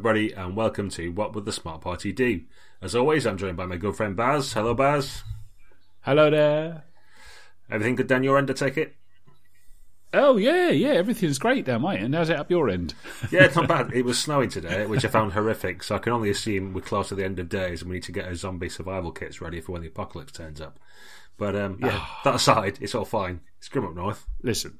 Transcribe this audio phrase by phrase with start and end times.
[0.00, 2.40] everybody, and welcome to What Would the Smart Party Do?
[2.80, 4.54] As always, I'm joined by my good friend Baz.
[4.54, 5.24] Hello, Baz.
[6.00, 6.84] Hello there.
[7.70, 8.96] Everything good down your end, I take it?
[10.14, 12.14] Oh, yeah, yeah, everything's great down my end.
[12.14, 12.94] How's it up your end?
[13.30, 13.92] yeah, it's not bad.
[13.92, 17.10] It was snowing today, which I found horrific, so I can only assume we're close
[17.10, 19.60] to the end of days and we need to get our zombie survival kits ready
[19.60, 20.80] for when the apocalypse turns up.
[21.36, 23.42] But um, yeah, that aside, it's all fine.
[23.58, 24.26] It's grim up north.
[24.42, 24.78] Listen,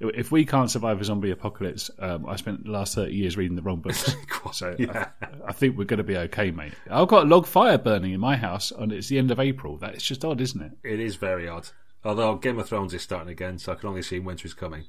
[0.00, 3.56] if we can't survive a zombie apocalypse, um, I spent the last 30 years reading
[3.56, 4.14] the wrong books.
[4.52, 5.10] so yeah.
[5.20, 6.72] I, I, think we're going to be okay, mate.
[6.90, 9.76] I've got a log fire burning in my house, and it's the end of April.
[9.76, 10.72] That's just odd, isn't it?
[10.82, 11.68] It is very odd.
[12.02, 14.84] Although Game of Thrones is starting again, so I can only assume winter is coming.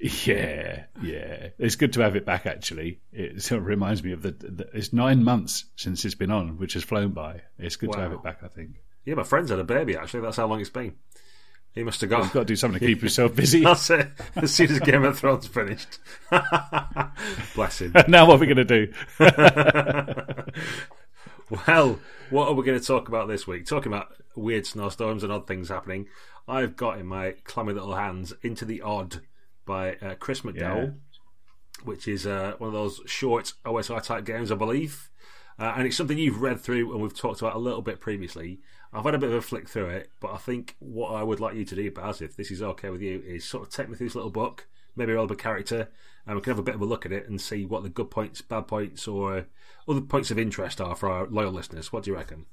[0.00, 1.48] Yeah, yeah.
[1.58, 3.00] It's good to have it back, actually.
[3.12, 6.58] It sort of reminds me of the, the It's nine months since it's been on,
[6.58, 7.42] which has flown by.
[7.58, 7.96] It's good wow.
[7.96, 8.82] to have it back, I think.
[9.04, 10.20] Yeah, my friend's had a baby, actually.
[10.20, 10.94] That's how long it's been.
[11.74, 12.24] He must have got.
[12.24, 13.60] You've got to do something to keep yourself busy.
[13.64, 14.10] That's it.
[14.36, 15.98] As soon as Game of Thrones finished.
[17.54, 17.94] Bless him.
[18.08, 18.92] now what are we going to do?
[21.66, 21.98] well,
[22.30, 23.66] what are we going to talk about this week?
[23.66, 26.06] Talking about weird snowstorms and odd things happening.
[26.48, 29.20] I've got in my clammy little hands Into the Odd
[29.64, 31.84] by uh, Chris McDowall, yeah.
[31.84, 35.10] which is uh, one of those short OSR type games, I believe.
[35.58, 38.60] Uh, and it's something you've read through and we've talked about a little bit previously.
[38.92, 41.40] I've had a bit of a flick through it, but I think what I would
[41.40, 43.88] like you to do, Baz, if this is okay with you, is sort of take
[43.88, 44.66] me through this little book,
[44.96, 45.88] maybe roll up a character,
[46.26, 47.88] and we can have a bit of a look at it and see what the
[47.88, 49.46] good points, bad points, or
[49.88, 51.92] other points of interest are for our loyal listeners.
[51.92, 52.46] What do you reckon?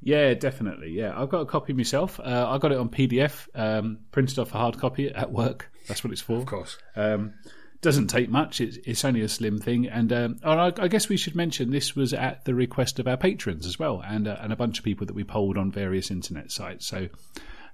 [0.00, 0.90] Yeah, definitely.
[0.90, 2.20] Yeah, I've got a copy myself.
[2.20, 5.70] Uh, I got it on PDF, um, printed off a hard copy at work.
[5.88, 6.36] That's what it's for.
[6.36, 6.78] Of course.
[6.94, 7.34] Um,
[7.80, 8.60] doesn't take much.
[8.60, 11.94] It's, it's only a slim thing, and, um, I, I, guess we should mention this
[11.94, 14.84] was at the request of our patrons as well, and uh, and a bunch of
[14.84, 16.86] people that we polled on various internet sites.
[16.86, 17.08] So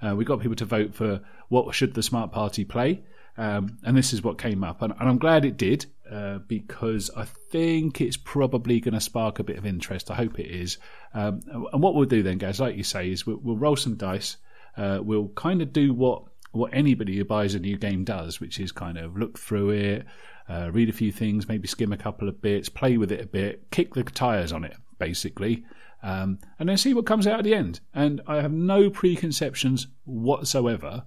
[0.03, 3.03] uh, we got people to vote for what should the smart party play,
[3.37, 7.11] um, and this is what came up, and, and I'm glad it did uh, because
[7.17, 10.11] I think it's probably going to spark a bit of interest.
[10.11, 10.79] I hope it is.
[11.15, 11.41] Um,
[11.73, 14.37] and what we'll do then, guys, like you say, is we'll, we'll roll some dice.
[14.77, 18.61] Uh, we'll kind of do what what anybody who buys a new game does, which
[18.61, 20.07] is kind of look through it,
[20.49, 23.27] uh, read a few things, maybe skim a couple of bits, play with it a
[23.27, 25.65] bit, kick the tires on it, basically,
[26.03, 27.81] um, and then see what comes out at the end.
[27.93, 31.05] And I have no preconceptions whatsoever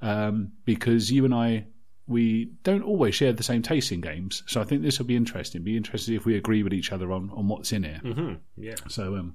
[0.00, 1.66] um, because you and I.
[2.08, 5.16] We don't always share the same taste in games, so I think this will be
[5.16, 5.64] interesting.
[5.64, 8.00] Be interested if we agree with each other on, on what's in here.
[8.04, 8.34] Mm-hmm.
[8.56, 8.76] Yeah.
[8.86, 9.34] So, um,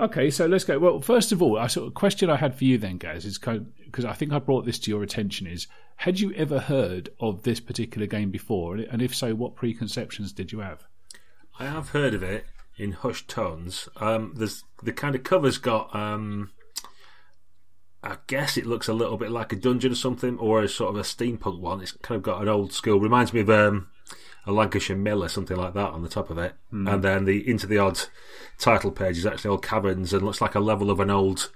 [0.00, 0.78] Okay, so let's go.
[0.78, 3.36] Well, first of all, a sort of question I had for you then, guys, is
[3.36, 5.66] because I think I brought this to your attention is
[5.96, 10.52] had you ever heard of this particular game before, and if so, what preconceptions did
[10.52, 10.84] you have?
[11.58, 12.44] I have heard of it
[12.76, 13.88] in hushed tones.
[13.96, 15.92] Um, there's the kind of cover's got.
[15.94, 16.52] Um,
[18.00, 20.90] I guess it looks a little bit like a dungeon or something, or a sort
[20.90, 21.80] of a steampunk one.
[21.80, 23.00] It's kind of got an old school.
[23.00, 23.88] Reminds me of um,
[24.48, 26.54] a Lancashire mill or something like that on the top of it.
[26.72, 26.92] Mm.
[26.92, 28.00] And then the Into the Odd
[28.58, 31.52] title page is actually all caverns and looks like a level of an old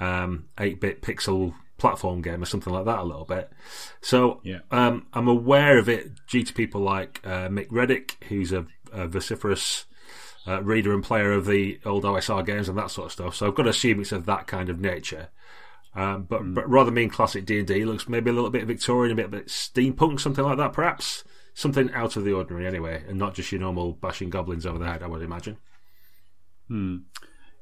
[0.00, 3.52] um, 8-bit pixel platform game or something like that a little bit.
[4.00, 4.58] So yeah.
[4.72, 9.06] um, I'm aware of it due to people like uh, Mick Reddick, who's a, a
[9.06, 9.84] vociferous
[10.46, 13.36] uh, reader and player of the old OSR games and that sort of stuff.
[13.36, 15.28] So I've got to assume it's of that kind of nature.
[15.94, 16.54] Um, but, mm.
[16.54, 19.14] but rather than being classic D and D, looks maybe a little bit Victorian, a
[19.14, 21.22] bit, a bit steampunk, something like that, perhaps
[21.54, 24.86] something out of the ordinary anyway, and not just your normal bashing goblins over the
[24.86, 25.02] head.
[25.02, 25.56] I would imagine.
[26.68, 26.96] Hmm.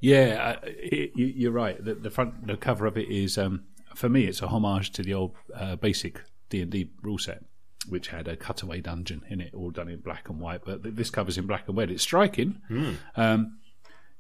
[0.01, 1.83] Yeah, it, you're right.
[1.83, 3.65] The, the, front, the cover of it is, um,
[3.95, 7.45] for me, it's a homage to the old uh, basic D and D rule set,
[7.89, 10.63] which had a cutaway dungeon in it, all done in black and white.
[10.65, 11.91] But this cover's in black and white.
[11.91, 12.61] It's striking.
[12.67, 12.93] Hmm.
[13.15, 13.59] Um,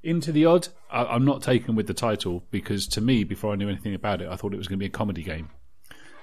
[0.04, 3.56] into the odd, I, am not taken with the title because to me, before I
[3.56, 5.50] knew anything about it, I thought it was going to be a comedy game,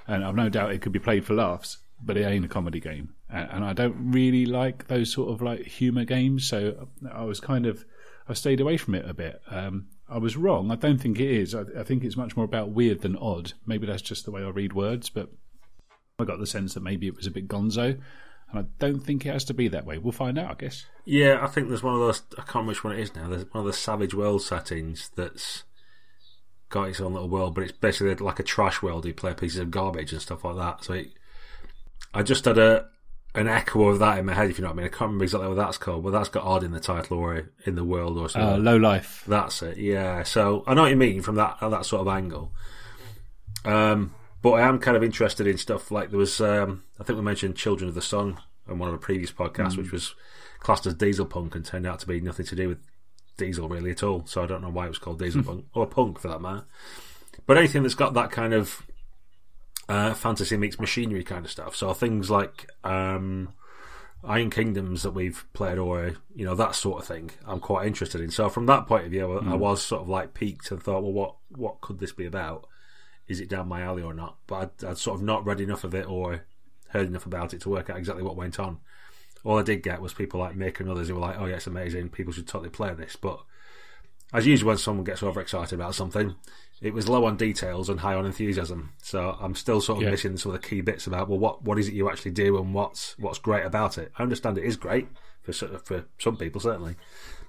[0.08, 2.80] and I've no doubt it could be played for laughs but it ain't a comedy
[2.80, 6.48] game, and I don't really like those sort of like humor games.
[6.48, 7.86] So I was kind of
[8.30, 9.42] I stayed away from it a bit.
[9.50, 10.72] Um, I was wrong.
[10.72, 11.56] I don't think it is.
[11.56, 13.54] I, I, think it's much more about weird than odd.
[13.66, 15.30] Maybe that's just the way I read words, but
[16.20, 18.00] I got the sense that maybe it was a bit gonzo.
[18.52, 19.98] And I don't think it has to be that way.
[19.98, 20.86] We'll find out, I guess.
[21.06, 22.24] Yeah, I think there's one of those.
[22.34, 23.30] I can't remember which one it is now.
[23.30, 25.64] There's one of the Savage World settings that's
[26.70, 29.06] got its own little world, but it's basically like a trash world.
[29.06, 30.84] You play pieces of garbage and stuff like that.
[30.84, 31.14] So it,
[32.14, 32.88] I just had a
[33.36, 34.86] an echo of that in my head, if you know what I mean.
[34.86, 37.50] I can't remember exactly what that's called, but that's got odd in the title or
[37.66, 38.56] in the world or something.
[38.56, 39.24] Uh, low life.
[39.28, 39.78] That's it.
[39.78, 40.24] Yeah.
[40.24, 42.52] So I know what you mean from that that sort of angle.
[43.66, 46.42] Um, but I am kind of interested in stuff like there was.
[46.42, 49.74] Um, I think we mentioned Children of the Sun on one of the previous podcasts,
[49.74, 49.78] mm.
[49.78, 50.16] which was
[50.60, 52.80] classed as diesel punk and turned out to be nothing to do with
[53.38, 54.26] diesel really at all.
[54.26, 56.66] So I don't know why it was called diesel punk or punk for that matter.
[57.46, 58.86] But anything that's got that kind of
[59.90, 61.76] uh, fantasy meets machinery kind of stuff.
[61.76, 63.54] So things like um,
[64.24, 67.32] Iron Kingdoms that we've played, or you know that sort of thing.
[67.46, 68.30] I'm quite interested in.
[68.30, 69.52] So from that point of view, mm.
[69.52, 72.68] I was sort of like piqued and thought, well, what what could this be about?
[73.28, 74.38] Is it down my alley or not?
[74.46, 76.46] But I'd, I'd sort of not read enough of it or
[76.90, 78.80] heard enough about it to work out exactly what went on.
[79.44, 81.56] All I did get was people like Mick and others who were like, "Oh yeah,
[81.56, 82.10] it's amazing.
[82.10, 83.40] People should totally play this." But
[84.34, 86.36] as usual, when someone gets overexcited about something,
[86.82, 88.94] it was low on details and high on enthusiasm.
[89.02, 90.12] So I'm still sort of yeah.
[90.12, 92.58] missing some of the key bits about well, what what is it you actually do
[92.58, 94.12] and what's what's great about it.
[94.18, 95.08] I understand it is great
[95.42, 96.96] for for some people certainly,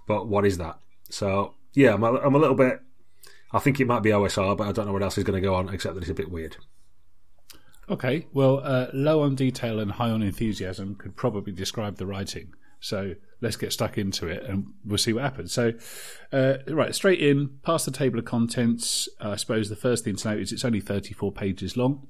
[0.06, 0.78] but what is that?
[1.10, 2.80] So yeah, I'm a, I'm a little bit.
[3.52, 5.46] I think it might be OSR, but I don't know what else is going to
[5.46, 6.56] go on except that it's a bit weird.
[7.88, 12.54] Okay, well, uh, low on detail and high on enthusiasm could probably describe the writing.
[12.80, 15.52] So let's get stuck into it and we'll see what happens.
[15.52, 15.72] So,
[16.32, 19.08] uh, right, straight in, past the table of contents.
[19.20, 22.06] I suppose the first thing to note is it's only 34 pages long.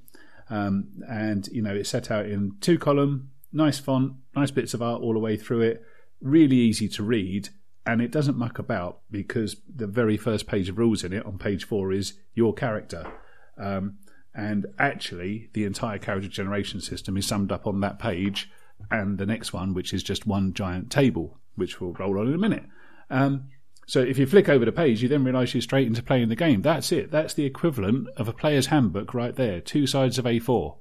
[0.48, 4.82] Um, and, you know, it's set out in two column, nice font, nice bits of
[4.82, 5.82] art all the way through it,
[6.20, 7.50] really easy to read.
[7.86, 11.38] And it doesn't muck about because the very first page of rules in it on
[11.38, 13.10] page four is your character.
[13.56, 13.98] Um,
[14.34, 18.50] and actually, the entire character generation system is summed up on that page
[18.90, 22.34] and the next one, which is just one giant table, which we'll roll on in
[22.34, 22.64] a minute.
[23.10, 23.48] Um,
[23.86, 26.36] so if you flick over the page, you then realise you're straight into playing the
[26.36, 26.62] game.
[26.62, 27.10] That's it.
[27.10, 29.60] That's the equivalent of a player's handbook right there.
[29.60, 30.76] Two sides of A4.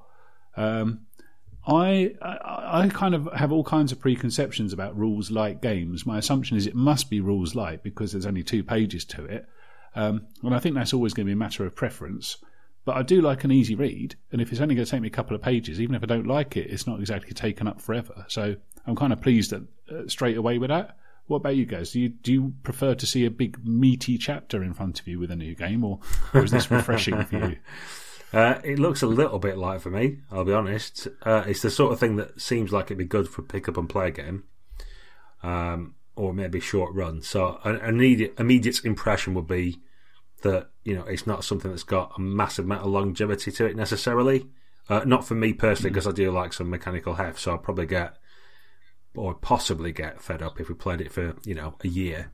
[0.55, 1.07] Um,
[1.67, 6.05] I, I, I kind of have all kinds of preconceptions about rules light games.
[6.05, 9.45] My assumption is it must be rules light because there's only two pages to it,
[9.95, 12.37] um, and I think that's always going to be a matter of preference.
[12.89, 15.09] But I do like an easy read, and if it's only going to take me
[15.09, 17.79] a couple of pages, even if I don't like it, it's not exactly taken up
[17.79, 18.25] forever.
[18.29, 18.55] So
[18.87, 20.97] I'm kind of pleased at, uh, straight away with that.
[21.27, 21.91] What about you guys?
[21.91, 25.19] Do you do you prefer to see a big meaty chapter in front of you
[25.19, 25.99] with a new game, or,
[26.33, 27.57] or is this refreshing for you?
[28.33, 30.21] Uh, it looks a little bit light for me.
[30.31, 31.07] I'll be honest.
[31.21, 33.77] Uh, it's the sort of thing that seems like it'd be good for pick up
[33.77, 34.45] and play game,
[35.43, 37.21] um, or maybe short run.
[37.21, 39.79] So an immediate, immediate impression would be
[40.39, 43.75] that you know it's not something that's got a massive amount of longevity to it
[43.75, 44.47] necessarily.
[44.89, 46.11] Uh, not for me personally, because mm.
[46.11, 48.17] I do like some mechanical heft, so I'll probably get
[49.15, 52.31] or possibly get fed up if we played it for you know a year,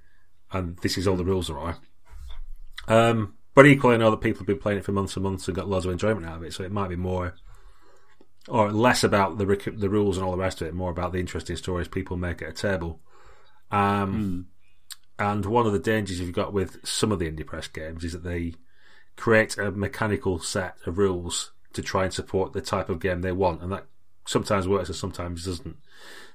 [0.52, 1.78] and this is all the rules are.
[2.88, 5.48] Um, but equally, I know that people have been playing it for months and months
[5.48, 7.36] and got loads of enjoyment out of it, so it might be more
[8.48, 11.20] or less about the the rules and all the rest of it, more about the
[11.20, 13.02] interesting stories people make at a table.
[13.72, 14.55] Um, mm.
[15.18, 18.12] And one of the dangers you've got with some of the indie press games is
[18.14, 18.56] that they
[19.16, 23.32] create a mechanical set of rules to try and support the type of game they
[23.32, 23.86] want, and that
[24.26, 25.78] sometimes works and sometimes doesn't.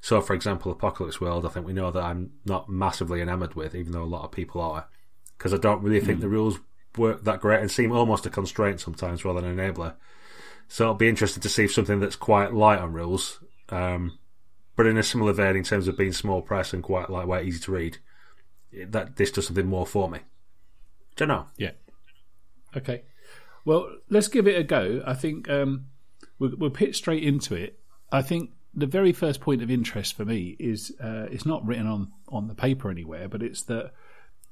[0.00, 3.74] So, for example, Apocalypse World, I think we know that I'm not massively enamored with,
[3.74, 4.88] even though a lot of people are,
[5.36, 6.22] because I don't really think mm.
[6.22, 6.58] the rules
[6.96, 9.94] work that great and seem almost a constraint sometimes rather than an enabler.
[10.68, 14.18] So it'll be interesting to see if something that's quite light on rules, um,
[14.76, 17.60] but in a similar vein in terms of being small press and quite lightweight, easy
[17.60, 17.98] to read,
[18.88, 20.20] that this does something more for me.
[21.17, 21.46] Don't know.
[21.56, 21.72] Yeah.
[22.76, 23.02] Okay.
[23.64, 25.02] Well, let's give it a go.
[25.06, 25.87] I think um,
[26.38, 27.78] we'll, we'll pitch straight into it.
[28.11, 31.87] I think the very first point of interest for me is uh, it's not written
[31.87, 33.93] on on the paper anywhere, but it's that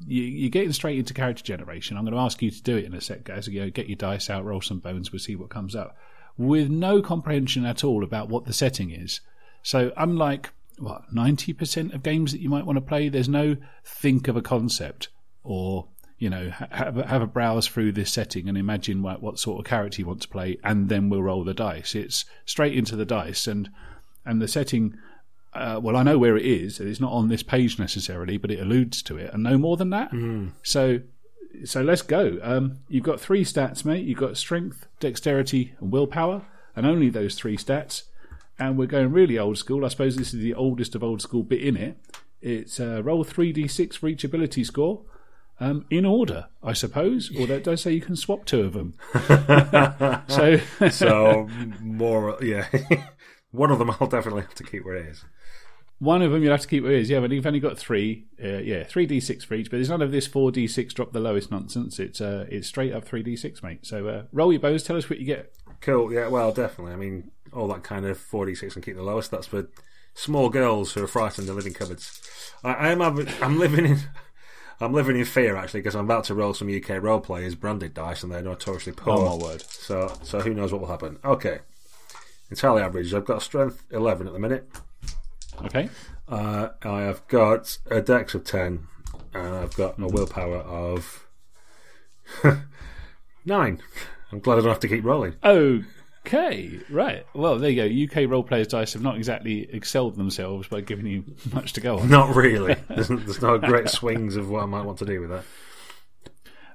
[0.06, 1.96] you, you're getting straight into character generation.
[1.96, 3.48] I'm going to ask you to do it in a sec, guys.
[3.48, 5.96] You know, get your dice out, roll some bones, we'll see what comes up.
[6.36, 9.20] With no comprehension at all about what the setting is.
[9.62, 13.08] So, unlike what ninety percent of games that you might want to play.
[13.08, 15.08] There's no think of a concept
[15.42, 19.38] or you know have a, have a browse through this setting and imagine what, what
[19.38, 21.94] sort of character you want to play, and then we'll roll the dice.
[21.94, 23.70] It's straight into the dice and
[24.24, 24.94] and the setting.
[25.54, 26.78] Uh, well, I know where it is.
[26.78, 29.90] It's not on this page necessarily, but it alludes to it, and no more than
[29.90, 30.12] that.
[30.12, 30.52] Mm.
[30.62, 31.00] So,
[31.64, 32.38] so let's go.
[32.42, 34.04] Um, you've got three stats, mate.
[34.04, 36.44] You've got strength, dexterity, and willpower,
[36.76, 38.02] and only those three stats
[38.58, 39.84] and we're going really old school.
[39.84, 41.98] I suppose this is the oldest of old school bit in it.
[42.40, 45.02] It's uh, roll 3d6 for each ability score.
[45.60, 48.94] Um, in order, I suppose, although it does say you can swap two of them.
[50.28, 50.60] so,
[50.90, 51.48] so
[51.80, 52.68] more, yeah.
[53.50, 55.24] One of them I'll definitely have to keep where it is.
[55.98, 57.76] One of them you'll have to keep where it is, yeah, but you've only got
[57.76, 58.26] three.
[58.42, 61.98] Uh, yeah, 3d6 for each, but there's none of this 4d6 drop the lowest nonsense.
[61.98, 63.84] It's uh, it's straight up 3d6, mate.
[63.84, 65.52] So uh, roll your bows, tell us what you get.
[65.80, 66.92] Cool, yeah, well, definitely.
[66.92, 69.30] I mean, all that kind of 46 and keep the lowest.
[69.30, 69.68] That's for
[70.14, 72.20] small girls who are frightened of living cupboards.
[72.64, 73.98] I, I am I'm living in
[74.80, 77.94] I'm living in fear actually because I'm about to roll some UK role players branded
[77.94, 79.14] dice and they're notoriously poor.
[79.14, 79.62] Oh my word!
[79.62, 81.18] So so who knows what will happen?
[81.24, 81.60] Okay,
[82.50, 83.12] entirely average.
[83.14, 84.68] I've got a strength 11 at the minute.
[85.64, 85.88] Okay.
[86.28, 88.86] Uh, I have got a dex of 10
[89.34, 90.14] and I've got a mm-hmm.
[90.14, 91.26] willpower of
[93.44, 93.82] nine.
[94.30, 95.36] I'm glad I don't have to keep rolling.
[95.42, 95.82] Oh
[96.28, 97.24] Okay, right.
[97.32, 98.22] Well, there you go.
[98.22, 101.98] UK role players dice have not exactly excelled themselves by giving you much to go
[101.98, 102.10] on.
[102.10, 102.74] Not really.
[102.88, 105.44] There's, there's no great swings of what I might want to do with that.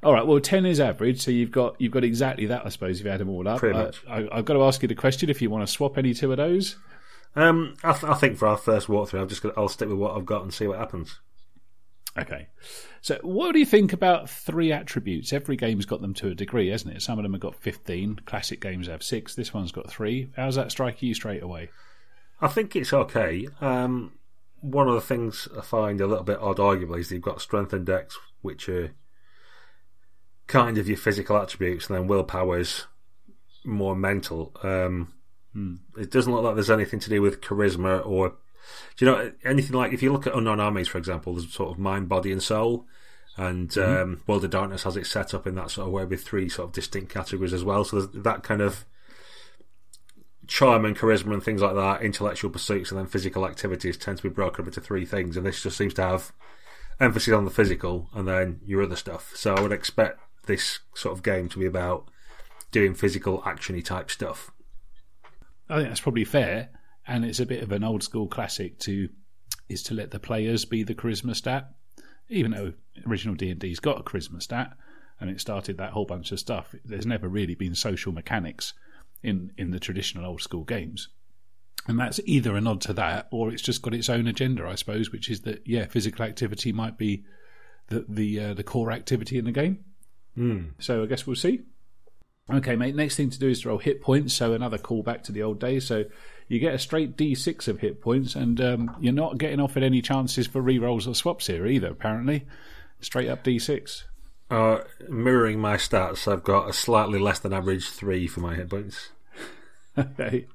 [0.01, 0.25] All right.
[0.25, 3.12] Well, ten is average, so you've got you've got exactly that, I suppose, if you
[3.12, 3.60] add them all up.
[3.60, 4.01] Pretty much.
[4.10, 6.31] I, I've got to ask you the question: if you want to swap any two
[6.31, 6.75] of those.
[7.36, 9.98] Um, I, th- I think for our first walkthrough, I'm just gonna, I'll stick with
[9.98, 11.19] what I've got and see what happens.
[12.17, 12.48] Okay.
[13.01, 15.34] So, what do you think about three attributes?
[15.34, 17.01] Every game's got them to a degree, hasn't it?
[17.01, 18.22] Some of them have got 15.
[18.25, 19.34] Classic games have six.
[19.36, 20.29] This one's got three.
[20.36, 21.70] How's that strike you straight away?
[22.39, 23.48] I think it's okay.
[23.62, 24.13] Um,
[24.62, 27.41] one of the things I find a little bit odd, arguably, is that you've got
[27.41, 28.91] strength and dex, which are
[30.48, 32.86] kind of your physical attributes, and then willpower's
[33.65, 34.55] more mental.
[34.62, 35.13] Um,
[35.98, 38.36] It doesn't look like there's anything to do with charisma or,
[38.96, 41.72] do you know, anything like if you look at Unknown Armies, for example, there's sort
[41.72, 42.86] of mind, body, and soul.
[43.36, 46.24] And um, World of Darkness has it set up in that sort of way with
[46.24, 47.84] three sort of distinct categories as well.
[47.84, 48.86] So that kind of
[50.46, 54.24] charm and charisma and things like that, intellectual pursuits, and then physical activities tend to
[54.24, 55.36] be broken up into three things.
[55.36, 56.32] And this just seems to have
[57.00, 59.32] emphasis on the physical and then your other stuff.
[59.36, 62.08] So I would expect this sort of game to be about
[62.72, 64.51] doing physical, actiony type stuff.
[65.70, 66.70] I think that's probably fair,
[67.07, 69.10] and it's a bit of an old school classic to
[69.69, 71.72] is to let the players be the charisma stat.
[72.29, 72.74] Even though
[73.05, 74.75] original D and D's got a charisma stat,
[75.19, 76.74] and it started that whole bunch of stuff.
[76.83, 78.74] There's never really been social mechanics
[79.22, 81.10] in in the traditional old school games,
[81.88, 84.75] and that's either a nod to that or it's just got its own agenda, I
[84.75, 87.25] suppose, which is that yeah, physical activity might be
[87.88, 89.83] the the uh, the core activity in the game.
[90.79, 91.62] So I guess we'll see.
[92.51, 92.95] Okay, mate.
[92.95, 94.33] Next thing to do is to roll hit points.
[94.33, 95.86] So another callback to the old days.
[95.88, 96.05] So
[96.53, 100.01] you get a straight D6 of hit points, and um, you're not getting offered any
[100.01, 101.88] chances for re-rolls or swaps here either.
[101.88, 102.45] Apparently,
[103.01, 104.03] straight up D6.
[104.51, 104.79] Uh,
[105.10, 109.10] mirroring my stats, I've got a slightly less than average three for my hit points.
[109.95, 110.48] Okay.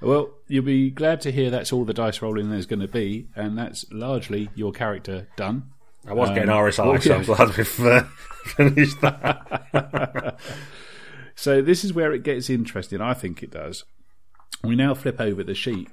[0.00, 3.28] Well, you'll be glad to hear that's all the dice rolling there's going to be,
[3.36, 5.72] and that's largely your character done.
[6.08, 7.14] I was getting Um, RSI, well, so.
[7.16, 8.04] I'm glad we've uh,
[8.56, 10.38] finished that.
[11.38, 13.02] So this is where it gets interesting.
[13.02, 13.84] I think it does.
[14.62, 15.88] We now flip over the sheet,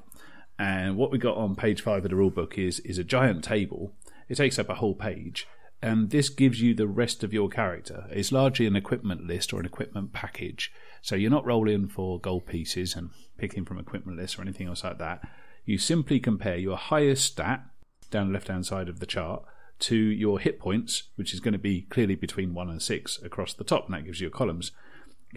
[0.58, 3.94] and what we got on page five of the rulebook is is a giant table.
[4.30, 5.48] It takes up a whole page,
[5.82, 8.06] and this gives you the rest of your character.
[8.10, 10.72] It's largely an equipment list or an equipment package.
[11.02, 14.84] So you're not rolling for gold pieces and picking from equipment lists or anything else
[14.84, 15.22] like that.
[15.66, 17.66] You simply compare your highest stat
[18.10, 19.44] down the left hand side of the chart
[19.80, 23.54] to your hit points, which is going to be clearly between one and six across
[23.54, 24.72] the top, and that gives you your columns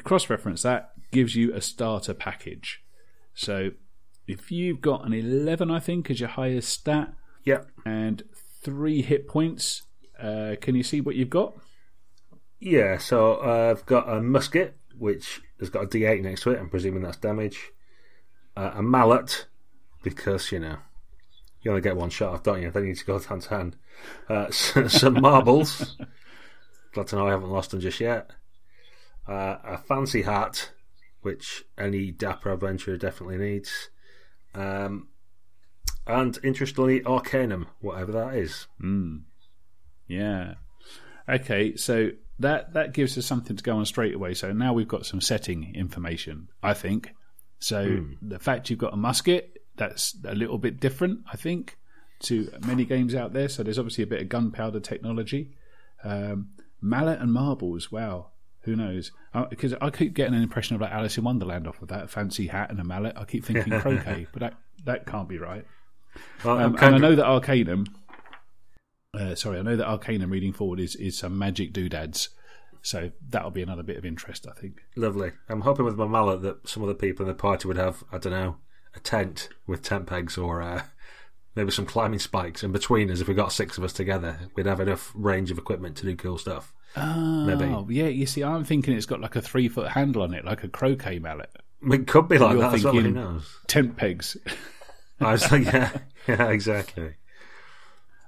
[0.05, 2.83] cross reference that gives you a starter package.
[3.37, 3.71] So
[4.27, 7.13] if you've got an 11, I think, as your highest stat
[7.45, 7.63] yeah.
[7.85, 8.23] and
[8.63, 9.83] three hit points,
[10.21, 11.55] uh, can you see what you've got?
[12.59, 16.59] Yeah, so uh, I've got a musket, which has got a D8 next to it.
[16.59, 17.71] I'm presuming that's damage.
[18.57, 19.47] Uh, a mallet,
[20.03, 20.79] because, you know,
[21.61, 22.71] you only get one shot off, don't you?
[22.71, 23.77] They need to go hand to hand.
[24.29, 25.97] Uh, some marbles.
[26.95, 28.31] Glad to know I haven't lost them just yet.
[29.29, 30.71] Uh, a fancy hat,
[31.27, 33.91] which any dapper adventurer definitely needs.
[34.55, 35.09] Um,
[36.07, 38.69] and interestingly, Arcanum, whatever that is.
[40.07, 40.55] Yeah.
[41.29, 44.35] Okay, so that that gives us something to go on straight away.
[44.35, 47.11] So now we've got some setting information, I think.
[47.59, 51.77] So the fact you've got a musket, that's a little bit different, I think,
[52.21, 53.49] to many games out there.
[53.49, 55.57] So there's obviously a bit of gunpowder technology.
[56.05, 58.31] Um, mallet and marbles, wow.
[58.67, 59.13] Who knows?
[59.49, 62.49] Because I keep getting an impression of like Alice in Wonderland off of that fancy
[62.49, 63.15] hat and a mallet.
[63.17, 64.55] I keep thinking croquet, but that
[64.85, 65.65] that can't be right.
[66.45, 67.87] Well, Um, and I know that Arcanum.
[69.15, 72.29] Uh, sorry, I know that Arcanum reading forward is, is some magic doodads,
[72.83, 74.83] so that'll be another bit of interest, I think.
[74.97, 75.31] Lovely.
[75.49, 78.05] I'm hoping with my mallet that some of the people in the party would have,
[78.13, 78.57] I don't know,
[78.95, 80.83] a tent with tent pegs or uh,
[81.55, 82.63] maybe some climbing spikes.
[82.63, 85.59] And between us, if we got six of us together, we'd have enough range of
[85.59, 86.75] equipment to do cool stuff.
[86.97, 87.65] Maybe.
[87.65, 88.07] Oh, yeah.
[88.09, 90.69] You see, I'm thinking it's got like a three foot handle on it, like a
[90.69, 91.51] croquet mallet.
[91.83, 93.59] It could be like You're that as well, who thinking- knows?
[93.67, 94.37] Tent pegs.
[95.21, 95.91] I was like, yeah,
[96.29, 97.15] yeah, exactly.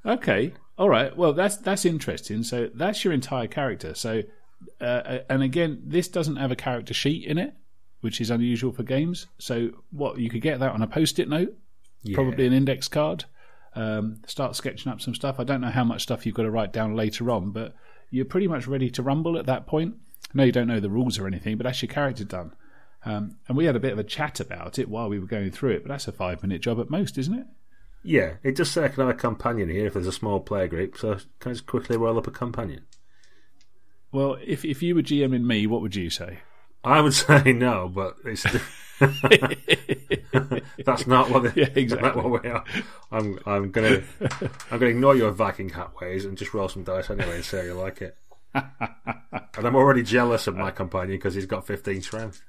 [0.06, 1.14] Okay, all right.
[1.16, 2.42] Well, that's that's interesting.
[2.42, 3.94] So that's your entire character.
[3.94, 4.22] So,
[4.80, 7.54] uh, and again, this doesn't have a character sheet in it,
[8.00, 9.26] which is unusual for games.
[9.38, 11.54] So, what you could get that on a post-it note,
[12.02, 12.14] Yeah.
[12.14, 13.24] probably an index card.
[13.74, 15.38] Um, start sketching up some stuff.
[15.38, 17.74] I don't know how much stuff you've got to write down later on, but
[18.10, 19.94] you're pretty much ready to rumble at that point.
[20.26, 22.54] I know you don't know the rules or anything, but that's your character done.
[23.04, 25.50] Um, and we had a bit of a chat about it while we were going
[25.50, 27.46] through it, but that's a five-minute job at most, isn't it?
[28.02, 30.68] Yeah, it does say I can have a companion here if there's a small player
[30.68, 32.84] group, so can I just quickly roll up a companion?
[34.12, 36.38] Well, if if you were GMing me, what would you say?
[36.84, 38.42] I would say no, but it's
[40.84, 41.42] that's not what.
[41.44, 42.22] The, Yeah, exactly.
[42.22, 42.64] What we are.
[43.10, 44.02] I'm I'm gonna
[44.70, 47.58] I'm gonna ignore your Viking hat ways and just roll some dice anyway and see
[47.58, 48.16] how you like it.
[48.54, 52.42] and I'm already jealous of my companion because he's got 15 strength.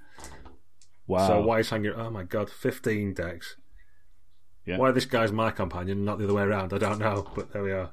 [1.07, 1.27] Wow.
[1.27, 1.91] So why is hanging?
[1.91, 3.57] Oh my god, 15 decks.
[4.65, 4.77] Yeah.
[4.77, 6.74] Why this guy's my companion, not the other way around?
[6.74, 7.91] I don't know, but there we are.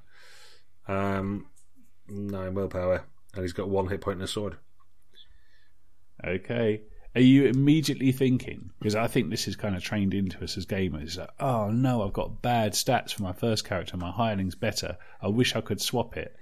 [0.87, 1.47] Um,
[2.09, 4.59] nine willpower, and he's got one hit point and a sword.
[6.25, 6.82] Okay.
[7.14, 10.66] Are you immediately thinking, because I think this is kind of trained into us as
[10.66, 14.99] gamers, like, oh no, I've got bad stats for my first character, my hireling's better.
[15.23, 16.37] I wish I could swap it.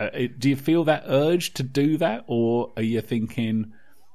[0.00, 3.74] Uh, do you feel that urge to do that, or are you thinking,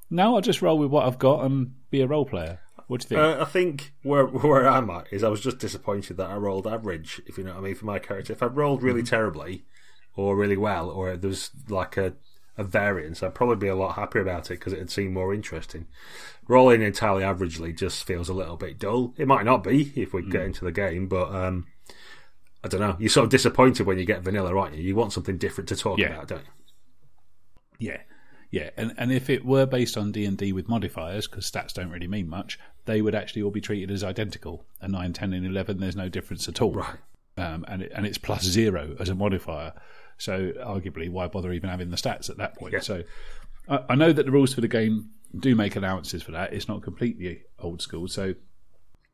[0.09, 2.59] no, I'll just roll with what I've got and be a role player?
[2.87, 3.21] What do you think?
[3.21, 6.65] Uh, I think where where I'm at is I was just disappointed that I rolled
[6.65, 8.33] average, if you know what I mean, for my character.
[8.33, 9.65] If I rolled really terribly
[10.15, 12.13] or really well, or there was like a,
[12.59, 15.87] a variance, I'd probably be a lot happier about it because it'd seem more interesting.
[16.47, 19.13] Rolling entirely averagely just feels a little bit dull.
[19.17, 21.67] It might not be if we get into the game, but um,
[22.63, 22.95] I don't know.
[22.99, 24.83] You're sort of disappointed when you get vanilla, aren't you?
[24.83, 26.07] You want something different to talk Yeah.
[26.07, 27.91] about, don't you?
[27.91, 28.01] Yeah,
[28.51, 31.71] yeah, and and if it were based on D and D with modifiers, because stats
[31.73, 34.65] don't really mean much, they would actually all be treated as identical.
[34.81, 36.73] A 9, 10, and eleven, there's no difference at all.
[36.73, 36.97] Right.
[37.37, 39.71] Um, and it, and it's plus zero as a modifier.
[40.19, 42.73] So arguably, why bother even having the stats at that point?
[42.73, 42.81] Yeah.
[42.81, 43.03] So
[43.67, 46.53] I, I know that the rules for the game do make allowances for that.
[46.53, 48.35] It's not completely old school, so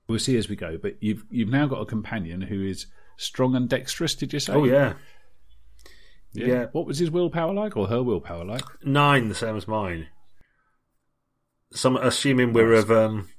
[0.08, 0.78] we'll see as we go.
[0.78, 4.16] But you've you've now got a companion who is strong and dexterous.
[4.16, 4.54] Did you say?
[4.54, 4.94] Oh yeah,
[6.34, 6.48] yeah.
[6.48, 6.66] yeah.
[6.72, 8.64] What was his willpower like, or her willpower like?
[8.84, 10.08] nine, the same as mine.
[11.72, 13.30] Some assuming we're of um,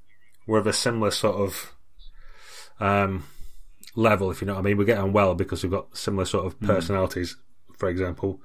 [0.47, 1.73] we're of a similar sort of
[2.79, 3.25] um,
[3.97, 4.77] level, if you know what I mean.
[4.77, 7.37] We get on well because we've got similar sort of personalities.
[7.77, 8.41] For example,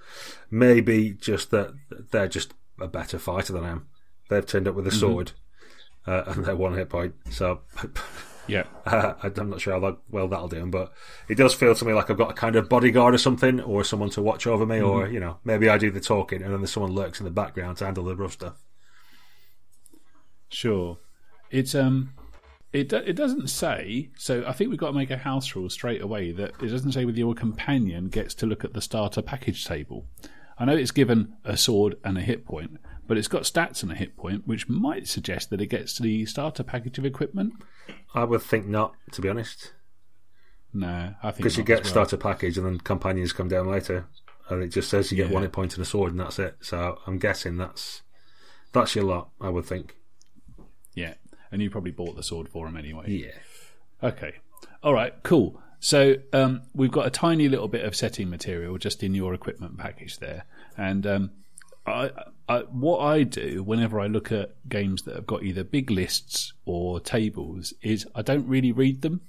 [0.49, 1.73] maybe just that
[2.11, 3.87] they're just a better fighter than I am.
[4.29, 5.31] They've turned up with a sword
[6.07, 7.15] uh, and they're one hit point.
[7.29, 7.61] So
[8.47, 8.63] Yeah.
[8.85, 10.91] uh, I'm not sure how that, well that'll do 'em, but
[11.29, 13.83] it does feel to me like I've got a kind of bodyguard or something, or
[13.83, 16.59] someone to watch over me, or you know, maybe I do the talking and then
[16.61, 18.55] there's someone lurks in the background to handle the rough stuff.
[20.49, 20.97] Sure.
[21.49, 22.13] It's um
[22.73, 25.69] it do- it doesn't say so I think we've got to make a house rule
[25.69, 29.21] straight away that it doesn't say whether your companion gets to look at the starter
[29.21, 30.07] package table.
[30.57, 33.91] I know it's given a sword and a hit point, but it's got stats and
[33.91, 37.53] a hit point, which might suggest that it gets to the starter package of equipment.
[38.13, 39.73] I would think not, to be honest,
[40.73, 41.89] No, I think because you get well.
[41.91, 44.05] starter package and then companions come down later,
[44.49, 45.33] and it just says you get Yeah.
[45.33, 46.57] one hit point and a sword, and that's it.
[46.61, 48.03] So I'm guessing that's
[48.71, 49.31] that's your lot.
[49.41, 49.95] I would think.
[51.51, 53.09] And you probably bought the sword for him anyway.
[53.09, 54.07] Yeah.
[54.07, 54.35] Okay.
[54.83, 55.13] All right.
[55.23, 55.61] Cool.
[55.79, 59.79] So um, we've got a tiny little bit of setting material just in your equipment
[59.79, 60.45] package there,
[60.77, 61.31] and um,
[61.87, 62.11] I,
[62.47, 66.53] I, what I do whenever I look at games that have got either big lists
[66.65, 69.21] or tables is I don't really read them.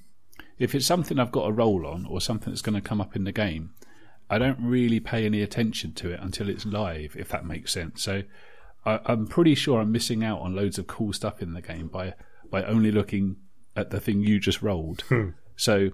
[0.58, 3.16] If it's something I've got a roll on or something that's going to come up
[3.16, 3.70] in the game,
[4.28, 8.02] I don't really pay any attention to it until it's live, if that makes sense.
[8.02, 8.22] So
[8.84, 11.88] I, I'm pretty sure I'm missing out on loads of cool stuff in the game
[11.88, 12.14] by
[12.50, 13.36] by only looking
[13.76, 15.04] at the thing you just rolled.
[15.54, 15.90] So,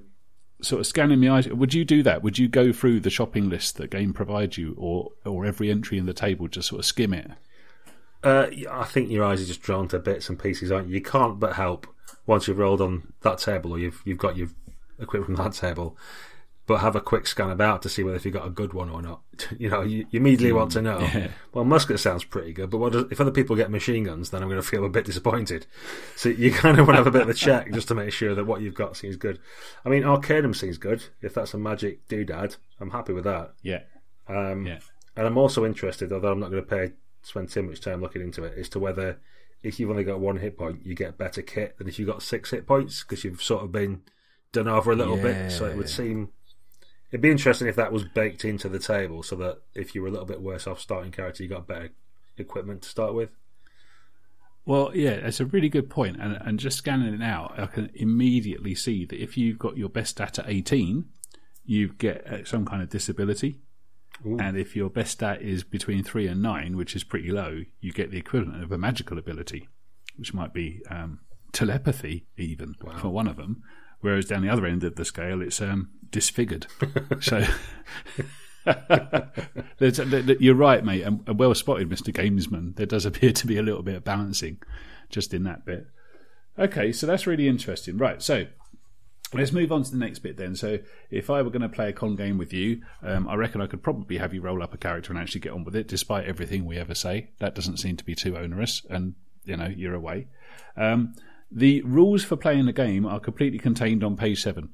[0.62, 1.48] sort of scanning the eyes.
[1.48, 2.22] Would you do that?
[2.22, 5.98] Would you go through the shopping list that game provides you, or or every entry
[5.98, 7.30] in the table, just sort of skim it?
[8.22, 10.94] Uh, I think your eyes are just drawn to bits and pieces, aren't you?
[10.94, 11.86] You can't but help
[12.26, 14.48] once you've rolled on that table or you've you've got your
[14.98, 15.96] equipment from that table,
[16.68, 18.88] but have a quick scan about to see whether if you got a good one
[18.88, 19.22] or not.
[19.58, 21.00] you know, you, you immediately want to know.
[21.00, 21.28] yeah.
[21.52, 24.42] Well, musket sounds pretty good, but what does, if other people get machine guns, then
[24.42, 25.66] I'm going to feel a bit disappointed.
[26.14, 28.12] So you kind of want to have a bit of a check just to make
[28.12, 29.40] sure that what you've got seems good.
[29.84, 31.02] I mean, Arcanum seems good.
[31.22, 33.54] If that's a magic doodad, I'm happy with that.
[33.62, 33.80] Yeah,
[34.28, 34.78] Um, yeah,
[35.16, 38.22] and I'm also interested, although I'm not going to pay spend too much time looking
[38.22, 39.18] into it, as to whether
[39.62, 42.22] if you've only got one hit point, you get better kit than if you've got
[42.22, 44.02] six hit points because you've sort of been
[44.52, 45.50] done over a little bit.
[45.50, 45.94] So it would Yeah.
[45.96, 46.28] seem
[47.10, 50.08] it'd be interesting if that was baked into the table, so that if you were
[50.08, 51.90] a little bit worse off starting character, you got better
[52.36, 53.30] equipment to start with.
[54.64, 56.18] Well, yeah, it's a really good point.
[56.20, 59.88] And and just scanning it now, I can immediately see that if you've got your
[59.88, 61.06] best stat at eighteen,
[61.64, 63.60] you get uh, some kind of disability.
[64.26, 64.36] Ooh.
[64.38, 67.92] And if your best stat is between three and nine, which is pretty low, you
[67.92, 69.68] get the equivalent of a magical ability,
[70.16, 71.20] which might be um,
[71.52, 73.62] telepathy, even for one of them.
[74.00, 76.66] Whereas down the other end of the scale, it's um, disfigured.
[77.20, 77.44] so
[79.78, 82.76] there's, th- th- you're right, mate, and, and well spotted, Mister Gamesman.
[82.76, 84.58] There does appear to be a little bit of balancing
[85.10, 85.86] just in that bit.
[86.58, 87.98] Okay, so that's really interesting.
[87.98, 88.46] Right, so
[89.34, 90.56] Let's move on to the next bit then.
[90.56, 90.78] So,
[91.10, 93.66] if I were going to play a con game with you, um, I reckon I
[93.66, 96.26] could probably have you roll up a character and actually get on with it, despite
[96.26, 97.28] everything we ever say.
[97.38, 100.28] That doesn't seem to be too onerous, and you know you're away.
[100.78, 101.14] Um,
[101.50, 104.70] the rules for playing the game are completely contained on page seven.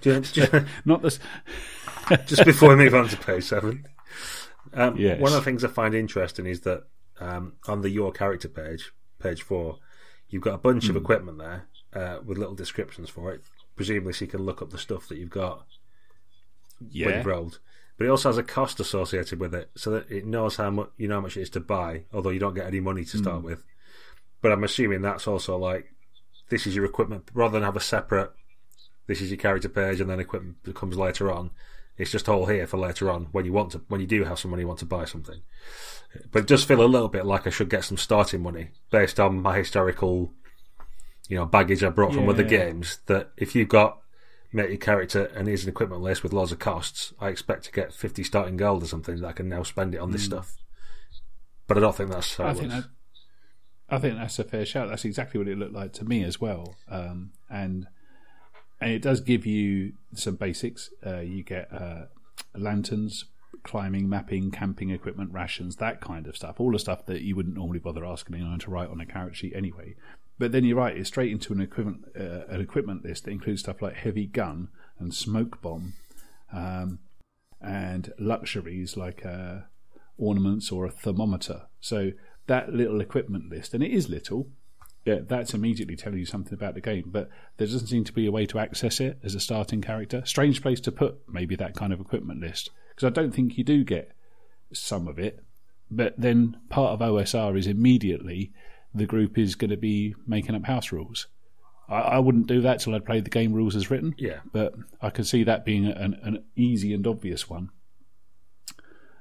[0.00, 0.52] just, just,
[0.84, 1.18] Not this.
[2.26, 3.86] just before we move on to page seven,
[4.74, 5.20] um, Yes.
[5.20, 6.84] one of the things I find interesting is that
[7.20, 9.78] um, on the your character page, page four,
[10.28, 10.90] you've got a bunch Hmm.
[10.90, 13.42] of equipment there uh, with little descriptions for it.
[13.76, 15.64] Presumably, so you can look up the stuff that you've got
[16.80, 17.16] when Yeah.
[17.18, 17.58] you've rolled.
[17.96, 20.90] But it also has a cost associated with it, so that it knows how much
[20.96, 23.16] you know how much it is to buy, although you don't get any money to
[23.18, 23.22] Hmm.
[23.22, 23.62] start with.
[24.42, 25.86] But I'm assuming that's also like
[26.48, 28.30] this is your equipment, rather than have a separate.
[29.06, 31.50] This is your character page, and then equipment that comes later on.
[31.96, 34.38] It's just all here for later on when you want to, when you do have
[34.38, 35.42] some money, you want to buy something.
[36.32, 39.20] But it does feel a little bit like I should get some starting money based
[39.20, 40.32] on my historical,
[41.28, 42.48] you know, baggage I brought from other Yeah.
[42.48, 43.00] games.
[43.06, 43.98] That if you've got
[44.52, 47.72] make your character and here's an equipment list with loads of costs, I expect to
[47.72, 50.56] get 50 starting gold or something that I can now spend it on this stuff.
[51.66, 52.48] But I don't think that's how Hmm.
[52.48, 52.84] I it think works.
[52.86, 52.90] that.
[53.90, 54.88] I think that's a fair shout.
[54.88, 56.76] That's exactly what it looked like to me as well.
[56.88, 57.88] Um, and
[58.80, 60.90] and it does give you some basics.
[61.04, 62.06] Uh, you get uh,
[62.56, 63.26] lanterns,
[63.62, 66.60] climbing, mapping, camping equipment, rations, that kind of stuff.
[66.60, 69.34] All the stuff that you wouldn't normally bother asking anyone to write on a character
[69.34, 69.96] sheet anyway.
[70.38, 73.60] But then you're right; it's straight into an equipment uh, an equipment list that includes
[73.60, 75.94] stuff like heavy gun and smoke bomb,
[76.52, 77.00] um,
[77.60, 79.58] and luxuries like uh,
[80.16, 81.62] ornaments or a thermometer.
[81.80, 82.12] So
[82.50, 84.48] that little equipment list, and it is little,
[85.04, 87.04] yeah, that's immediately telling you something about the game.
[87.06, 90.22] But there doesn't seem to be a way to access it as a starting character.
[90.26, 93.62] Strange place to put maybe that kind of equipment list because I don't think you
[93.62, 94.10] do get
[94.72, 95.44] some of it.
[95.92, 98.52] But then part of OSR is immediately
[98.92, 101.28] the group is going to be making up house rules.
[101.88, 104.16] I, I wouldn't do that till I'd played the game rules as written.
[104.18, 104.40] Yeah.
[104.52, 107.70] But I can see that being an, an easy and obvious one.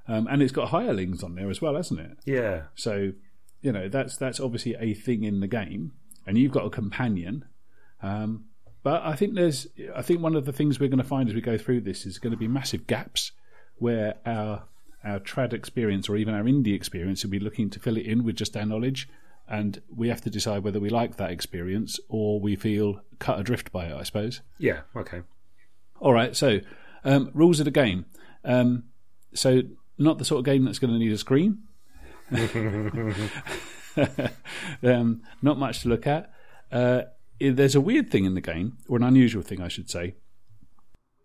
[0.09, 2.17] Um, and it's got hirelings on there as well, hasn't it?
[2.25, 2.63] Yeah.
[2.73, 3.11] So,
[3.61, 5.91] you know, that's that's obviously a thing in the game,
[6.25, 7.45] and you've got a companion.
[8.01, 8.45] Um,
[8.81, 11.35] but I think there's, I think one of the things we're going to find as
[11.35, 13.33] we go through this is going to be massive gaps
[13.77, 14.63] where our
[15.03, 18.23] our trad experience or even our indie experience will be looking to fill it in
[18.23, 19.07] with just our knowledge,
[19.47, 23.71] and we have to decide whether we like that experience or we feel cut adrift
[23.71, 23.93] by it.
[23.93, 24.41] I suppose.
[24.57, 24.81] Yeah.
[24.95, 25.21] Okay.
[25.99, 26.61] All right, so
[27.03, 28.05] um, rules of the game.
[28.43, 28.85] Um,
[29.33, 29.61] so
[29.99, 31.59] not the sort of game that's going to need a screen.
[34.83, 36.31] um, not much to look at.
[36.71, 37.01] Uh,
[37.39, 40.15] there's a weird thing in the game, or an unusual thing, I should say.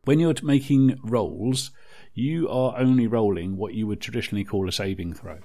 [0.04, 1.70] When you're making rolls,
[2.12, 5.38] you are only rolling what you would traditionally call a saving throw,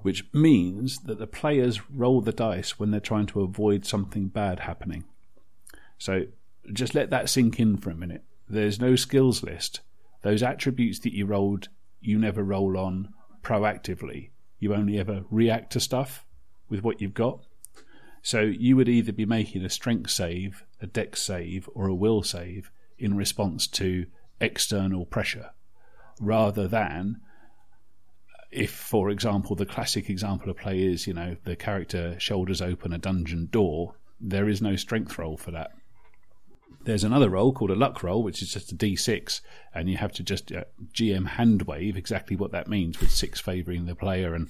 [0.00, 4.60] which means that the players roll the dice when they're trying to avoid something bad
[4.60, 5.04] happening.
[5.98, 6.24] So
[6.72, 8.24] just let that sink in for a minute.
[8.48, 9.80] There's no skills list.
[10.22, 11.68] Those attributes that you rolled,
[12.06, 13.08] you never roll on
[13.42, 14.30] proactively.
[14.58, 16.24] You only ever react to stuff
[16.68, 17.44] with what you've got.
[18.22, 22.22] So you would either be making a strength save, a dex save, or a will
[22.22, 24.06] save in response to
[24.40, 25.50] external pressure,
[26.20, 27.20] rather than
[28.50, 32.92] if, for example, the classic example of play is, you know, the character shoulders open
[32.92, 35.72] a dungeon door, there is no strength roll for that.
[36.86, 39.40] There's another roll called a luck roll, which is just a d6,
[39.74, 43.40] and you have to just uh, GM hand wave exactly what that means, with six
[43.40, 44.48] favouring the player and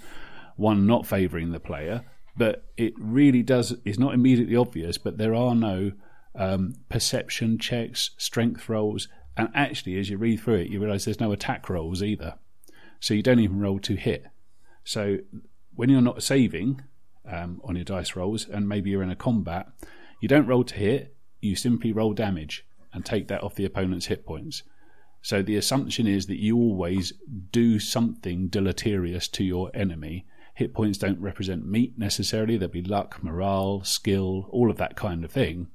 [0.57, 2.05] one not favouring the player.
[2.37, 5.93] But it really does is not immediately obvious, but there are no
[6.35, 11.21] um, perception checks, strength rolls, and actually, as you read through it, you realise there's
[11.21, 12.35] no attack rolls either.
[13.01, 14.27] So you don't even roll to hit.
[14.85, 15.19] So
[15.75, 16.83] when you're not saving
[17.27, 19.69] um, on your dice rolls, and maybe you're in a combat,
[20.21, 21.16] you don't roll to hit.
[21.41, 24.63] You simply roll damage and take that off the opponent's hit points.
[25.23, 27.13] So the assumption is that you always
[27.51, 30.25] do something deleterious to your enemy.
[30.55, 32.57] Hit points don't represent meat necessarily.
[32.57, 35.67] There'll be luck, morale, skill, all of that kind of thing.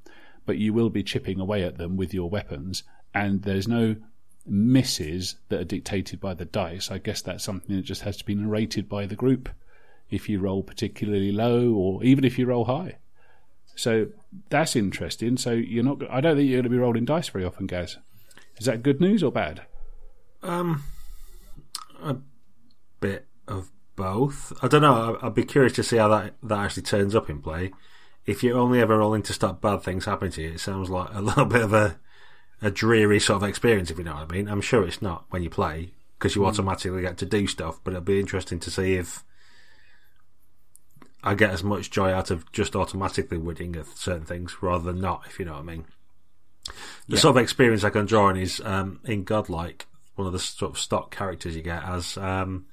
[0.45, 3.97] But you will be chipping away at them with your weapons, and there's no
[4.45, 6.89] misses that are dictated by the dice.
[6.89, 9.50] I guess that's something that just has to be narrated by the group
[10.10, 12.97] if you roll particularly low or even if you roll high.
[13.76, 14.08] So
[14.50, 15.38] that's interesting.
[15.38, 16.02] So you're not.
[16.10, 17.98] I don't think you're going to be rolling dice very often, Gaz.
[18.58, 19.64] Is that good news or bad?
[20.44, 20.84] Um,
[22.02, 22.18] a
[23.00, 24.54] bit of both.
[24.62, 25.18] I don't know.
[25.22, 27.72] I'd be curious to see how that that actually turns up in play.
[28.26, 31.10] If you're only ever rolling to stop bad things happening to you, it sounds like
[31.14, 32.00] a little bit of a
[32.62, 33.90] a dreary sort of experience.
[33.90, 34.48] If you know what I mean.
[34.48, 37.80] I'm sure it's not when you play because you automatically get to do stuff.
[37.84, 39.24] But it'll be interesting to see if
[41.24, 45.02] I get as much joy out of just automatically winning at certain things rather than
[45.02, 45.24] not.
[45.28, 45.86] If you know what I mean.
[47.08, 50.40] The sort of experience I can draw on is um, in Godlike, one of the
[50.40, 52.66] sort of stock characters you get as um,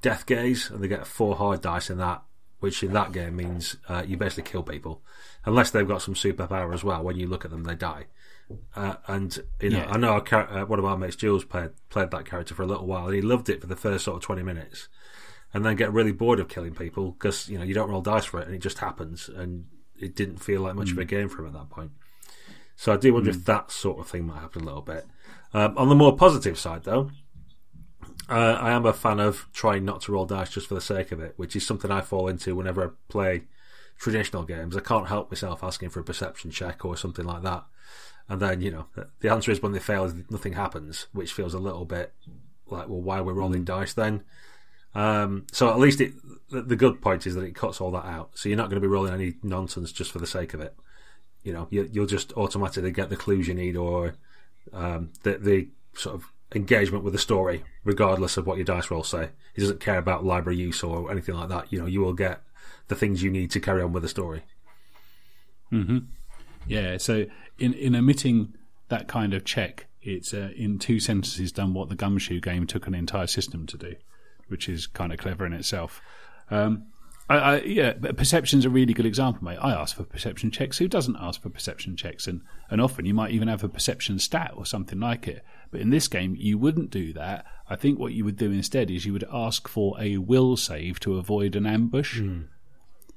[0.00, 2.22] Death Gaze, and they get four hard dice in that,
[2.60, 5.02] which in that game means uh, you basically kill people,
[5.44, 7.02] unless they've got some superpower as well.
[7.02, 8.06] When you look at them, they die.
[8.76, 9.90] Uh, and you know, Yeah.
[9.90, 12.66] I know our, uh, one of our mates, Jules, played played that character for a
[12.66, 14.88] little while, and he loved it for the first sort of twenty minutes,
[15.54, 18.24] and then get really bored of killing people because you know you don't roll dice
[18.24, 19.66] for it, and it just happens, and
[19.98, 21.92] it didn't feel like much of a game for him at that point.
[22.76, 25.06] So I do wonder if that sort of thing might happen a little bit.
[25.54, 27.10] Um, on the more positive side, though,
[28.28, 31.12] uh, I am a fan of trying not to roll dice just for the sake
[31.12, 33.42] of it, which is something I fall into whenever I play
[33.98, 34.76] traditional games.
[34.76, 37.64] I can't help myself asking for a perception check or something like that.
[38.28, 38.86] And then, you know,
[39.20, 42.14] the answer is when they fail, nothing happens, which feels a little bit
[42.66, 44.24] like, well, why are we're rolling dice then?
[44.94, 46.12] Um, so at least it,
[46.50, 48.30] the, good point is that it cuts all that out.
[48.34, 50.74] So you're not going to be rolling any nonsense just for the sake of it.
[51.42, 54.14] You know, you, you'll just automatically get the clues you need or
[54.72, 56.24] um, the, the sort of
[56.54, 59.30] engagement with the story, regardless of what your dice rolls say.
[59.54, 61.72] He doesn't care about library use or anything like that.
[61.72, 62.42] You know, you will get
[62.88, 64.42] the things you need to carry on with the story.
[66.66, 67.26] Yeah, so
[67.58, 68.54] in in omitting
[68.88, 72.86] that kind of check, it's uh, in two sentences done what the Gumshoe game took
[72.86, 73.96] an entire system to do,
[74.52, 76.00] which is kind of clever in itself.
[76.50, 76.86] Um,
[77.28, 79.58] I, I, yeah, but perception's a really good example, mate.
[79.60, 80.78] I ask for perception checks.
[80.78, 82.26] Who doesn't ask for perception checks?
[82.26, 85.44] And and often you might even have a perception stat or something like it.
[85.70, 87.46] But in this game, you wouldn't do that.
[87.68, 91.00] I think what you would do instead is you would ask for a will save
[91.00, 92.20] to avoid an ambush.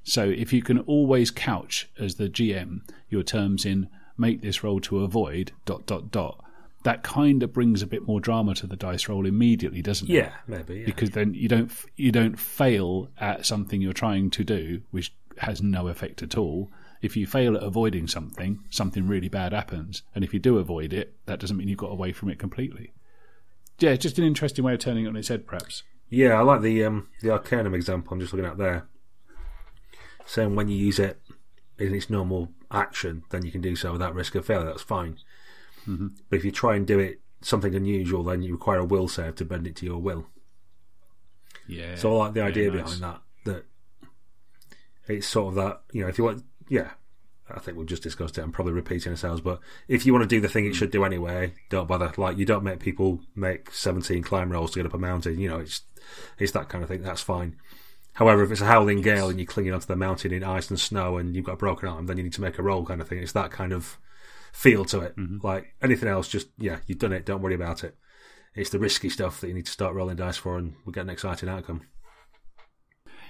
[0.02, 4.80] So if you can always couch as the GM your terms in make this roll
[4.80, 6.42] to avoid dot dot dot,
[6.86, 10.12] that kind of brings a bit more drama to the dice roll immediately, doesn't it?
[10.12, 10.76] Yeah, maybe.
[10.76, 10.86] Yeah.
[10.86, 15.60] Because then you don't you don't fail at something you're trying to do, which has
[15.60, 16.70] no effect at all.
[17.02, 20.92] If you fail at avoiding something, something really bad happens, and if you do avoid
[20.92, 22.92] it, that doesn't mean you've got away from it completely.
[23.80, 25.82] Yeah, it's just an interesting way of turning it on its head, perhaps.
[26.08, 28.86] Yeah, I like the um, the Arcanum example I'm just looking at there.
[30.24, 31.20] Saying when you use it
[31.80, 34.66] in its normal action, then you can do so without risk of failure.
[34.66, 35.18] That's fine.
[35.86, 36.08] Mm-hmm.
[36.28, 39.36] But if you try and do it something unusual, then you require a will save
[39.36, 40.26] to bend it to your will.
[41.66, 41.94] Yeah.
[41.96, 42.82] So I like the Yeah, idea nice.
[42.82, 43.20] behind that.
[43.44, 43.64] That
[45.08, 46.90] it's sort of that you know if you want, yeah.
[47.48, 48.42] I think we've just discussed it.
[48.42, 51.04] I'm probably repeating ourselves, but if you want to do the thing it should do
[51.04, 52.12] anyway, don't bother.
[52.16, 55.38] Like you don't make people make 17 climb rolls to get up a mountain.
[55.38, 55.82] You know, it's
[56.40, 57.02] it's that kind of thing.
[57.02, 57.54] That's fine.
[58.14, 60.80] However, if it's a howling gale and you're clinging onto the mountain in ice and
[60.80, 63.00] snow and you've got a broken arm, then you need to make a roll kind
[63.00, 63.18] of thing.
[63.18, 63.96] It's that kind of
[64.56, 65.14] feel to it.
[65.44, 67.26] Like anything else, just yeah, you've done it.
[67.26, 67.94] Don't worry about it.
[68.54, 71.04] It's the risky stuff that you need to start rolling dice for, and we'll get
[71.04, 71.82] an exciting outcome.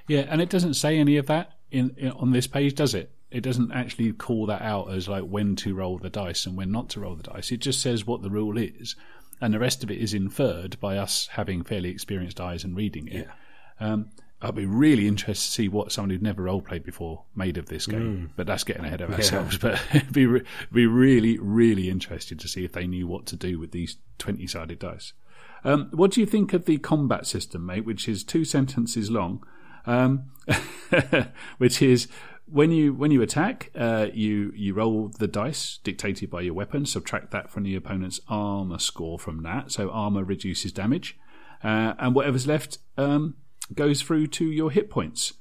[0.06, 3.10] Yeah, and it doesn't say any of that in, in on this page, does it?
[3.28, 6.70] It doesn't actually call that out as like when to roll the dice and when
[6.70, 7.50] not to roll the dice.
[7.50, 8.94] It just says what the rule is,
[9.40, 13.08] and the rest of it is inferred by us having fairly experienced eyes and reading
[13.08, 13.26] it.
[13.80, 14.10] Um,
[14.42, 17.66] I'd be really interested to see what someone who'd never role played before made of
[17.66, 19.56] this game, but that's getting ahead of ourselves.
[19.60, 23.36] But it'd be re- be really, really interested to see if they knew what to
[23.36, 25.14] do with these twenty sided dice.
[25.64, 27.86] Um, what do you think of the combat system, mate?
[27.86, 29.42] Which is two sentences long,
[29.86, 30.30] um,
[31.58, 32.06] which is
[32.44, 36.84] when you when you attack, uh, you you roll the dice dictated by your weapon.
[36.84, 41.18] Subtract that from the opponent's armor score from that, so armor reduces damage,
[41.64, 43.36] uh, and whatever's left um,
[43.74, 45.34] goes through to your hit points.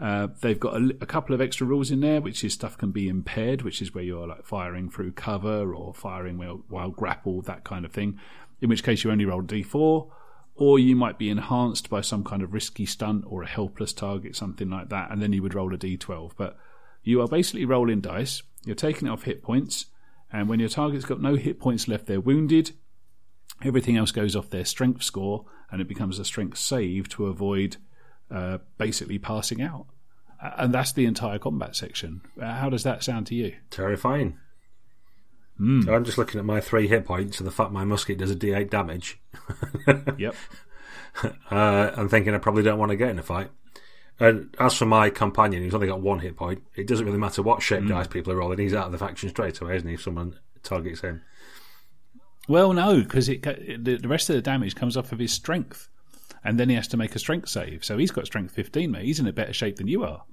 [0.00, 2.92] Uh, they've got a, a couple of extra rules in there, which is stuff can
[2.92, 7.46] be impaired, which is where you're like firing through cover or firing while, while grappled,
[7.46, 8.18] that kind of thing.
[8.60, 10.08] In which case you only roll a d4,
[10.54, 14.36] or you might be enhanced by some kind of risky stunt or a helpless target,
[14.36, 16.32] something like that, and then you would roll a d12.
[16.36, 16.56] But
[17.02, 18.42] you are basically rolling dice.
[18.64, 19.86] You're taking it off hit points,
[20.32, 22.72] and when your target's got no hit points left, they're wounded.
[23.62, 27.76] Everything else goes off their strength score, and it becomes a strength save to avoid
[28.30, 29.86] uh, basically passing out.
[30.40, 32.20] And that's the entire combat section.
[32.40, 33.56] Uh, how does that sound to you?
[33.70, 34.38] Terrifying.
[35.88, 38.36] I'm just looking at my three hit points and the fact my musket does a
[38.36, 39.20] d8 damage.
[40.18, 40.34] Yep.
[41.50, 43.50] Uh, I'm thinking I probably don't want to get in a fight.
[44.20, 47.42] And as for my companion, who's only got one hit point, it doesn't really matter
[47.42, 48.58] what shape dice people are rolling.
[48.58, 49.94] He's out of the faction straight away, isn't he?
[49.94, 51.22] If someone targets him.
[52.48, 55.88] Well, no, because it, the, the rest of the damage comes off of his strength.
[56.44, 57.84] And then he has to make a strength save.
[57.84, 59.04] So he's got strength 15, mate.
[59.04, 60.24] He's in a better shape than you are.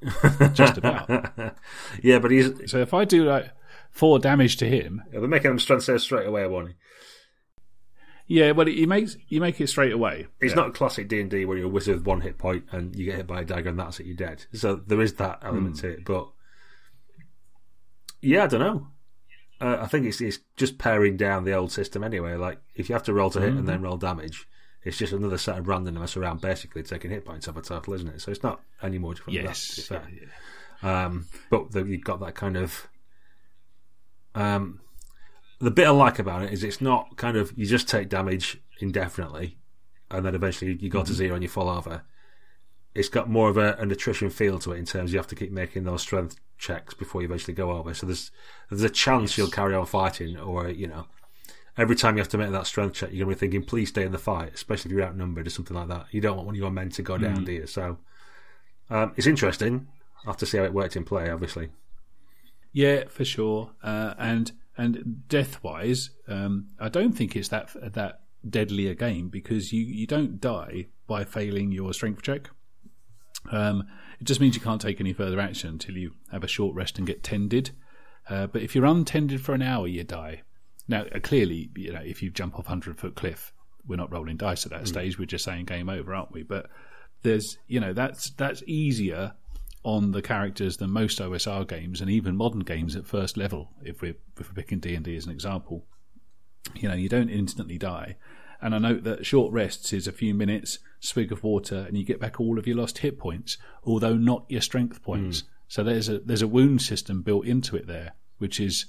[0.54, 1.10] Just about.
[2.02, 3.50] Yeah, but he's So if I do like
[3.92, 6.76] four damage to him, they're making him strength save straight away, won't he?
[8.28, 10.28] yeah, well, you makes you make it straight away.
[10.40, 10.62] It's Yeah.
[10.62, 13.06] not classic D and D where you're a wizard with one hit point and you
[13.06, 14.46] get hit by a dagger and that's it, you're dead.
[14.54, 15.82] So there is that element hmm.
[15.82, 16.30] to it, but
[18.22, 18.88] yeah, I don't know.
[19.66, 22.36] Uh, I think it's it's just paring down the old system anyway.
[22.36, 24.48] Like if you have to roll to hit and then roll damage,
[24.84, 28.08] it's just another set of randomness around basically taking hit points off a total, isn't
[28.08, 28.22] it?
[28.22, 29.42] So it's not any more different.
[29.42, 29.88] Yes.
[29.88, 30.18] than that, be
[30.82, 30.92] fair.
[30.92, 32.88] Um, but the, you've got that kind of.
[34.36, 34.82] Um,
[35.60, 38.62] the bit I like about it is it's not kind of you just take damage
[38.80, 39.58] indefinitely,
[40.12, 42.04] and then eventually you go to zero and you fall over.
[42.94, 45.36] It's got more of a, an attrition feel to it in terms you have to
[45.36, 47.94] keep making those strength checks before you eventually go over.
[47.94, 48.32] So there's
[48.70, 51.06] there's a chance you'll carry on fighting, or you know,
[51.78, 53.90] every time you have to make that strength check, you're going to be thinking, please
[53.90, 56.08] stay in the fight, especially if you're outnumbered or something like that.
[56.12, 57.68] You don't want one of your men to go down, do you?
[57.68, 57.98] So
[58.90, 59.88] um, it's interesting.
[60.20, 61.70] I'll have to see how it worked in play, obviously.
[62.72, 63.72] Yeah, for sure.
[63.84, 69.30] Uh, and and death wise, um, I don't think it's that that deadly a game
[69.30, 72.50] because you, you don't die by failing your strength check.
[73.52, 73.88] Um,
[74.20, 76.98] it just means you can't take any further action until you have a short rest
[76.98, 77.72] and get tended.
[78.30, 80.42] Uh, but if you're untended for an hour, you die.
[80.88, 83.54] Now, uh, clearly, you know, if you jump off hundred foot cliff,
[83.88, 85.20] we're not rolling dice at that stage.
[85.20, 86.44] We're just saying game over, aren't we?
[86.44, 86.70] But
[87.22, 89.34] there's, you know, that's that's easier
[89.84, 93.70] on the characters than most OSR games and even modern games at first level.
[93.84, 95.86] If we're if we're picking D and D as an example,
[96.76, 98.18] you know, you don't instantly die.
[98.66, 102.04] And I note that short rests is a few minutes, swig of water, and you
[102.04, 105.44] get back all of your lost hit points, although not your strength points.
[105.68, 108.88] So there's a there's a wound system built into it there, which is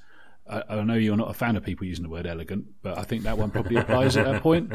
[0.49, 3.03] I, I know you're not a fan of people using the word elegant, but I
[3.03, 4.73] think that one probably applies at that point.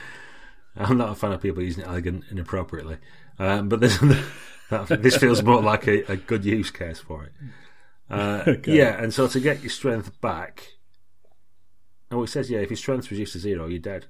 [0.76, 2.96] I'm not a fan of people using it elegant inappropriately,
[3.38, 3.96] um, but this
[4.90, 7.32] this feels more like a, a good use case for it.
[8.10, 10.78] Uh, Yeah, and so to get your strength back,
[12.10, 14.06] oh, it says yeah, if your strength's reduced to zero, you're dead.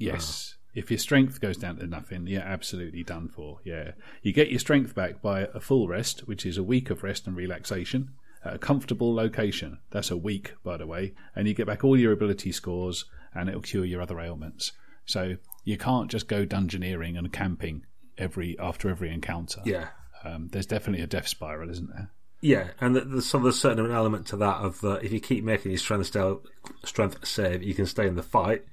[0.00, 0.54] Yes.
[0.74, 3.58] If your strength goes down to nothing, you're absolutely done for.
[3.64, 3.92] Yeah.
[4.22, 7.26] You get your strength back by a full rest, which is a week of rest
[7.26, 8.10] and relaxation,
[8.44, 9.78] at a comfortable location.
[9.90, 11.14] That's a week, by the way.
[11.34, 14.70] And you get back all your ability scores and it'll cure your other ailments.
[15.06, 17.84] So you can't just go dungeoneering and camping
[18.16, 19.62] every after every encounter.
[19.64, 19.88] Yeah,
[20.24, 22.10] Um, there's definitely a death spiral, isn't there?
[22.42, 25.44] yeah, and th- there's some there's certain element to that of uh, if you keep
[25.44, 26.42] making your strength stel-
[26.84, 28.64] strength save, you can stay in the fight.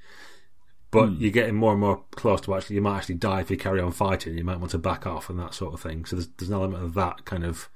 [0.89, 3.57] But you're getting more and more close to actually, you might actually die if you
[3.57, 4.37] carry on fighting.
[4.37, 6.05] You might want to back off and that sort of thing.
[6.05, 7.69] So there's, there's an element of that kind of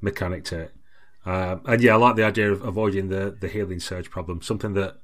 [0.00, 0.74] mechanic to it.
[1.24, 4.42] Um, and yeah, I like the idea of avoiding the, the healing surge problem.
[4.42, 5.00] Something that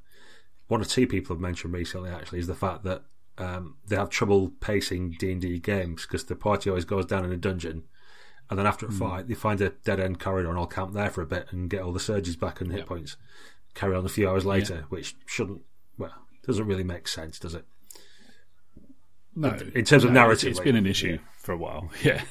[0.67, 3.03] one or two people have mentioned recently actually is the fact that
[3.39, 7.25] um, they have trouble pacing D and D games because the party always goes down
[7.25, 7.85] in a dungeon,
[8.49, 11.11] and then after a fight, they find a dead end corridor and all camp there
[11.11, 13.17] for a bit and get all the surges back and hit points.
[13.75, 15.63] Carry on a few hours later, which shouldn't
[15.99, 17.65] well doesn't really make sense, does it?
[19.35, 19.57] No.
[19.75, 21.91] In terms of narrative, it's been an issue for a while.
[22.03, 22.23] Yeah.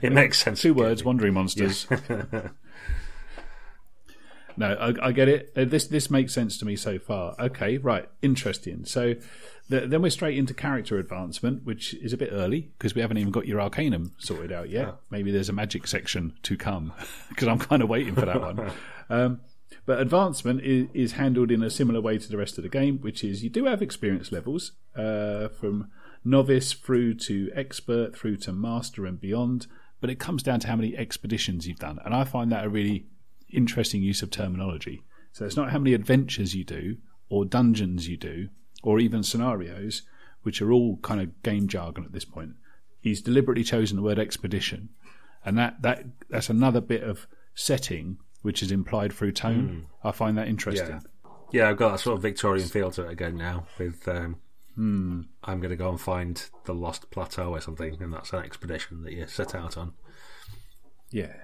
[0.00, 0.62] it makes sense.
[0.62, 1.86] Two words, wandering monsters.
[4.56, 5.52] no, I, I get it.
[5.56, 7.34] Uh, This this makes sense to me so far.
[7.38, 8.84] Okay, right, interesting.
[8.84, 9.14] So
[9.70, 13.18] th- then we're straight into character advancement, which is a bit early because we haven't
[13.18, 14.94] even got your Arcanum sorted out yet.
[15.10, 16.92] Maybe there's a magic section to come
[17.28, 18.70] because I'm kind of waiting for that one.
[19.10, 19.40] Um,
[19.90, 22.98] but advancement is, is handled in a similar way to the rest of the game,
[22.98, 25.90] which is you do have experience levels uh, from
[26.24, 29.66] novice through to expert, through to master and beyond.
[30.00, 32.68] But it comes down to how many expeditions you've done, and I find that a
[32.68, 33.06] really
[33.52, 35.02] interesting use of terminology.
[35.32, 36.98] So it's not how many adventures you do,
[37.28, 38.48] or dungeons you do,
[38.84, 40.02] or even scenarios,
[40.42, 42.52] which are all kind of game jargon at this point.
[43.00, 44.90] He's deliberately chosen the word expedition,
[45.44, 47.26] and that, that that's another bit of
[47.56, 49.86] setting which is implied through tone.
[50.04, 51.00] I find that interesting.
[51.52, 53.66] Yeah, I've got a sort of Victorian feel to it again now.
[53.78, 54.36] With um,
[55.44, 59.02] I'm going to go and find the lost plateau or something, and that's an expedition
[59.02, 59.92] that you set out on.
[61.10, 61.34] Yeah.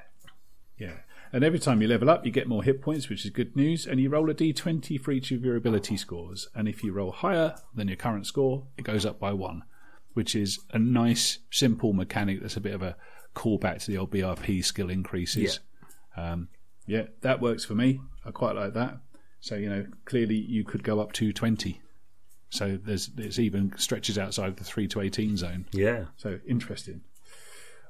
[0.78, 0.98] Yeah.
[1.32, 3.85] And every time you level up, you get more hit points, which is good news.
[3.85, 6.48] And you roll a d20 for each of your ability scores.
[6.54, 9.64] And if you roll higher than your current score, it goes up by one,
[10.14, 12.96] which is a nice, simple mechanic that's a bit of a
[13.35, 15.61] callback to the old BRP skill increases.
[16.16, 16.48] Um,
[16.87, 18.01] yeah, that works for me.
[18.25, 18.98] I quite like that.
[19.40, 21.81] So, you know, clearly you could go up to 20.
[22.50, 25.67] So there's it's even stretches outside the 3 to 18 zone.
[25.73, 27.02] Yeah, So interesting.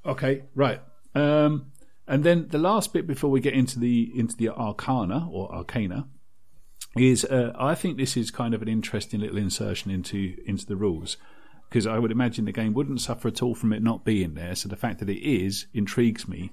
[0.05, 0.81] Okay, right.
[1.15, 1.73] Um,
[2.09, 6.07] and then the last bit before we get into the into the arcana or arcana
[6.97, 10.77] is uh, I think this is kind of an interesting little insertion into into the
[10.77, 11.17] rules
[11.69, 14.55] because I would imagine the game wouldn't suffer at all from it not being there.
[14.55, 16.53] So the fact that it is intrigues me,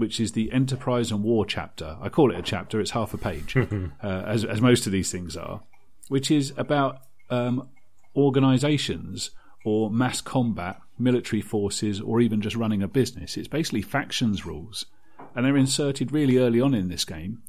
[0.00, 1.96] which is the Enterprise and War chapter.
[2.00, 3.56] I call it a chapter; it's half a page,
[4.02, 5.62] uh, as as most of these things are,
[6.08, 7.68] which is about um,
[8.16, 9.30] organizations
[9.64, 13.36] or mass combat, military forces, or even just running a business.
[13.36, 14.86] It's basically factions rules,
[15.34, 17.42] and they're inserted really early on in this game.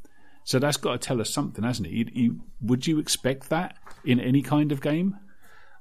[0.43, 1.93] So that's got to tell us something, hasn't it?
[1.93, 5.17] You, you, would you expect that in any kind of game?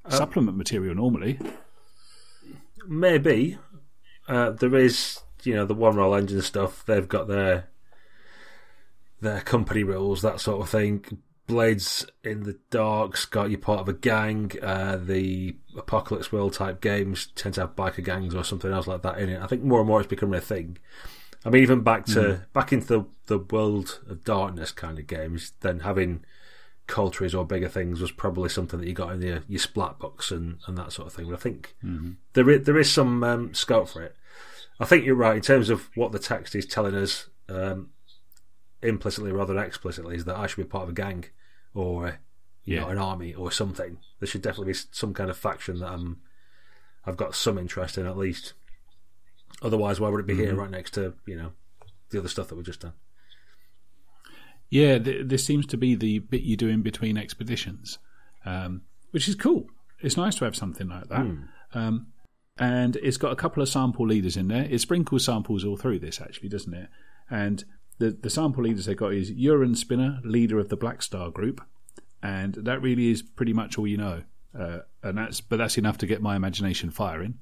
[0.05, 1.39] Um, Supplement material normally.
[2.87, 3.59] Maybe.
[4.29, 6.85] Uh, there is, you know, the one roll engine stuff.
[6.87, 7.69] They've got their
[9.21, 11.05] their company rules, that sort of thing.
[11.47, 14.53] Blades in the Dark's got you part of a gang.
[14.63, 19.03] Uh, the Apocalypse World type games tend to have biker gangs or something else like
[19.03, 19.43] that in it.
[19.43, 20.79] I think more and more it's becoming a thing.
[21.45, 22.53] I mean, even back to mm.
[22.53, 26.25] back into the the world of darkness kind of games, then having
[26.91, 30.33] cultures or bigger things was probably something that you got in your, your splat books
[30.33, 31.27] and, and that sort of thing.
[31.27, 32.13] But I think mm-hmm.
[32.33, 34.17] there is, there is some um, scope for it.
[34.81, 37.91] I think you're right in terms of what the text is telling us um,
[38.83, 41.27] implicitly rather than explicitly is that I should be part of a gang
[41.75, 42.19] or
[42.65, 42.81] you yeah.
[42.81, 43.99] know an army or something.
[44.19, 46.21] There should definitely be some kind of faction that I'm
[47.05, 48.55] I've got some interest in at least.
[49.63, 50.43] Otherwise, why would it be mm-hmm.
[50.43, 51.53] here right next to you know
[52.11, 52.95] the other stuff that we've just done?
[54.71, 57.99] Yeah, th- this seems to be the bit you do in between expeditions,
[58.47, 59.67] um, which is cool.
[60.01, 61.21] It's nice to have something like that.
[61.21, 61.49] Mm.
[61.75, 62.07] Um,
[62.61, 64.69] and it's got a couple of sample leaders in there.
[64.71, 66.91] It sprinkles samples all through this, actually, doesn't it?
[67.31, 67.65] And
[67.99, 71.63] the, the sample leaders they've got is Uran Spinner, leader of the Black Star Group,
[72.23, 74.25] and that really is pretty much all you know.
[74.57, 77.39] Uh, and that's but that's enough to get my imagination firing.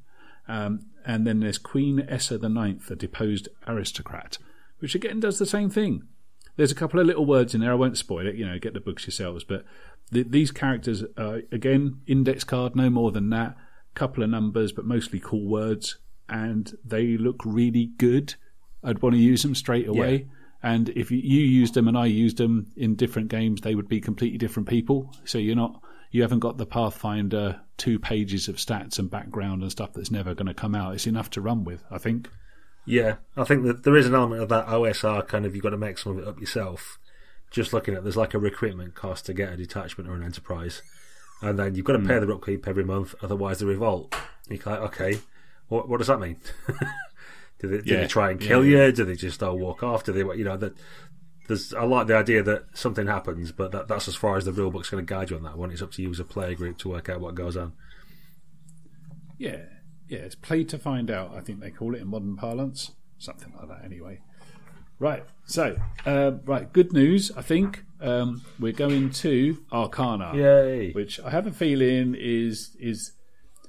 [0.47, 4.39] Um, and then there's Queen Essa the Ninth, a deposed aristocrat,
[4.79, 6.05] which again does the same thing.
[6.57, 7.73] There's a couple of little words in there.
[7.73, 8.37] I won't spoil it.
[8.37, 9.43] You know, get the books yourselves.
[9.43, 9.65] But
[10.13, 13.57] the, these characters, are, again, index card, no more than that.
[13.99, 18.37] Couple of numbers, but mostly cool words, and they look really good.
[18.85, 20.15] I'd want to use them straight away.
[20.15, 20.71] Yeah.
[20.71, 24.01] And if you used them and I used them in different games, they would be
[24.01, 25.13] completely different people.
[25.25, 25.83] So you're not,
[26.13, 30.33] you haven't got the Pathfinder two pages of stats and background and stuff that's never
[30.33, 30.95] going to come out.
[30.95, 32.31] It's enough to run with, I think.
[32.87, 35.71] Yeah, I think that there is an element of that OSR kind of you've got
[35.71, 37.01] to make some of it up yourself.
[37.51, 40.83] Just looking at there's like a recruitment cost to get a detachment or an enterprise,
[41.41, 42.27] and then you've got to pay mm.
[42.27, 44.15] the upkeep every month, otherwise they revolt.
[44.49, 45.19] You're like, okay,
[45.69, 46.37] what what does that mean?
[47.59, 48.01] do, they, do yeah.
[48.01, 48.87] they try and kill yeah.
[48.87, 48.93] you?
[48.93, 50.05] Do they just all walk off?
[50.05, 50.75] Do they, you know, that
[51.47, 54.53] there's I like the idea that something happens, but that, that's as far as the
[54.53, 55.71] rule book's going to guide you on that one.
[55.71, 57.73] It's up to you as a player group to work out what goes on.
[59.39, 59.63] Yeah,
[60.09, 61.35] yeah, it's play to find out.
[61.35, 63.85] I think they call it in modern parlance, something like that.
[63.85, 64.21] Anyway,
[64.99, 65.25] right.
[65.47, 66.73] So, uh, right.
[66.73, 67.31] Good news.
[67.37, 70.33] I think um, we're going to Arcana.
[70.35, 70.93] Yay!
[70.93, 73.13] Which I have a feeling is is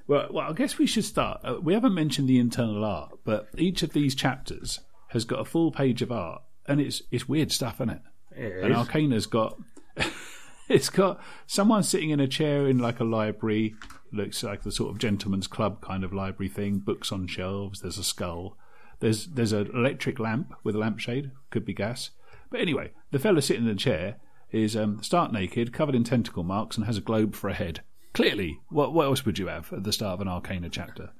[0.07, 0.27] well.
[0.31, 1.41] Well, I guess we should start.
[1.43, 5.45] Uh, we haven't mentioned the internal art, but each of these chapters has got a
[5.45, 8.01] full page of art, and it's it's weird stuff, isn't it?
[8.35, 9.57] it and Arcana's got.
[10.69, 13.75] it's got someone sitting in a chair in like a library
[14.11, 16.79] looks like the sort of gentleman's club kind of library thing.
[16.79, 17.81] Books on shelves.
[17.81, 18.57] There's a skull.
[18.99, 21.31] There's there's an electric lamp with a lampshade.
[21.49, 22.11] Could be gas.
[22.49, 24.17] But anyway, the fellow sitting in the chair
[24.51, 27.81] is um, stark naked, covered in tentacle marks, and has a globe for a head.
[28.13, 31.11] Clearly, what what else would you have at the start of an Arcana chapter?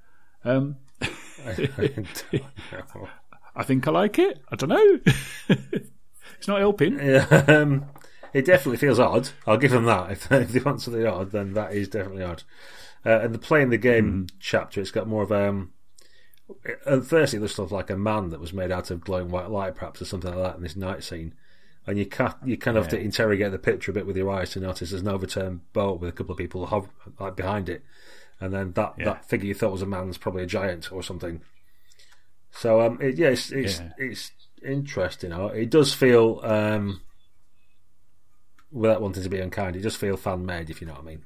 [0.43, 0.77] Um,
[3.55, 4.41] I think I like it.
[4.51, 4.99] I don't know.
[5.49, 6.99] it's not helping.
[6.99, 7.85] Yeah, um,
[8.33, 9.29] it definitely feels odd.
[9.45, 10.11] I'll give them that.
[10.11, 12.43] If, if they want something odd, then that is definitely odd.
[13.05, 14.31] Uh, and the playing the game mm.
[14.39, 15.49] chapter, it's got more of a.
[15.49, 15.73] Um,
[16.87, 19.29] at first, it looks sort of like a man that was made out of glowing
[19.29, 21.35] white light, perhaps, or something like that in this night scene.
[21.87, 22.91] And you ca- you kind of yeah.
[22.91, 25.61] have to interrogate the picture a bit with your eyes to notice there's an overturned
[25.73, 27.83] boat with a couple of people hov- like behind it,
[28.39, 29.05] and then that, yeah.
[29.05, 31.41] that figure you thought was a man is probably a giant or something.
[32.51, 33.91] So um, it, yeah, it's it's, yeah.
[33.97, 34.31] it's
[34.63, 35.31] interesting.
[35.31, 37.01] It does feel um,
[38.71, 41.05] without wanting to be unkind, it just feels fan made, if you know what I
[41.05, 41.23] mean.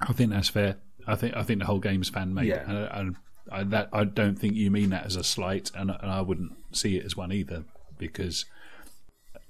[0.00, 0.76] I think that's fair.
[1.06, 2.64] I think I think the whole game's fan made, yeah.
[2.66, 3.16] and, and
[3.50, 6.52] I, that I don't think you mean that as a slight, and, and I wouldn't
[6.72, 7.64] see it as one either,
[7.98, 8.46] because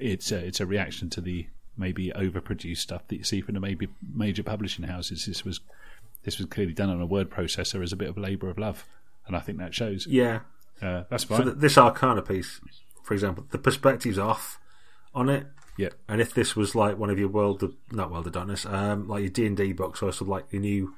[0.00, 1.46] it's a, it's a reaction to the
[1.76, 5.26] maybe overproduced stuff that you see from the maybe major publishing houses.
[5.26, 5.60] This was
[6.24, 8.58] this was clearly done on a word processor as a bit of a labour of
[8.58, 8.86] love,
[9.26, 10.06] and I think that shows.
[10.06, 10.40] Yeah,
[10.82, 11.44] uh, that's fine.
[11.44, 12.60] So this Arcana piece,
[13.02, 14.58] for example, the perspective's off
[15.14, 15.46] on it,
[15.80, 15.88] yeah.
[16.08, 19.08] And if this was like one of your world of not world of darkness, um,
[19.08, 20.94] like your D and D books or sort of like your new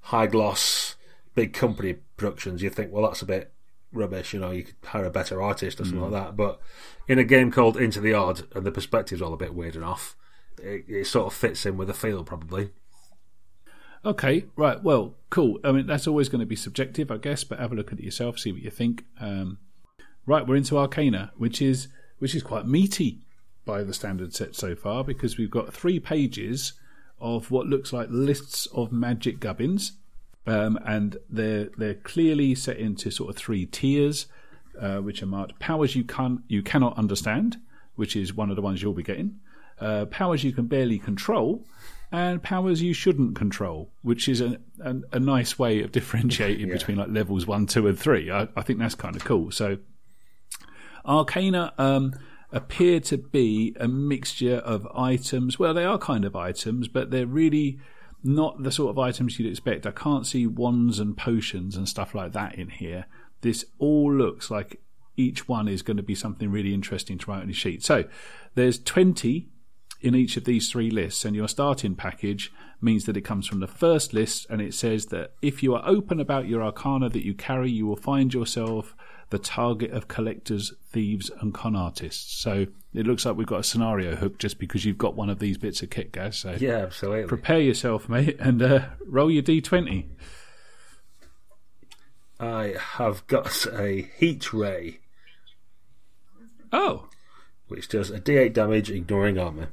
[0.00, 0.96] high gloss
[1.34, 3.52] big company productions, you'd think, well, that's a bit
[3.94, 4.32] rubbish.
[4.32, 6.10] You know, you could hire a better artist or something mm.
[6.10, 6.36] like that.
[6.36, 6.60] But
[7.08, 9.84] in a game called Into the Odd, and the perspective's all a bit weird and
[9.84, 10.16] off,
[10.62, 12.70] it, it sort of fits in with the feel probably.
[14.04, 14.82] Okay, right.
[14.82, 15.58] Well, cool.
[15.64, 17.42] I mean, that's always going to be subjective, I guess.
[17.42, 19.04] But have a look at it yourself, see what you think.
[19.20, 19.58] Um,
[20.26, 21.88] right, we're into Arcana, which is
[22.18, 23.20] which is quite meaty
[23.64, 26.74] by the standard set so far because we've got three pages
[27.18, 29.92] of what looks like lists of magic gubbins,
[30.46, 34.26] um, and they're they're clearly set into sort of three tiers,
[34.80, 37.56] uh, which are marked powers you can you cannot understand,
[37.96, 39.40] which is one of the ones you'll be getting.
[39.80, 41.66] Uh, powers you can barely control,
[42.12, 46.74] and powers you shouldn't control, which is a, a, a nice way of differentiating Yeah.
[46.74, 48.30] between like levels one, two, and three.
[48.30, 49.50] I, I think that's kind of cool.
[49.50, 49.78] So,
[51.04, 52.14] Arcana um,
[52.52, 55.58] appear to be a mixture of items.
[55.58, 57.78] Well, they are kind of items, but they're really
[58.24, 59.86] not the sort of items you'd expect.
[59.86, 63.04] I can't see wands and potions and stuff like that in here.
[63.42, 64.80] This all looks like
[65.16, 67.84] each one is going to be something really interesting to write on your sheet.
[67.84, 68.04] So,
[68.54, 69.48] there's 20
[70.00, 73.60] in each of these three lists, and your starting package means that it comes from
[73.60, 77.24] the first list, and it says that if you are open about your arcana that
[77.24, 78.96] you carry, you will find yourself
[79.34, 82.38] the target of collectors, thieves, and con artists.
[82.40, 85.40] So it looks like we've got a scenario hook just because you've got one of
[85.40, 86.38] these bits of kit, Gaz.
[86.38, 87.26] So Yeah, absolutely.
[87.26, 90.06] prepare yourself, mate, and uh, roll your d20.
[92.38, 95.00] I have got a heat ray,
[96.72, 97.08] Oh,
[97.66, 99.70] which does a d8 damage, ignoring armor.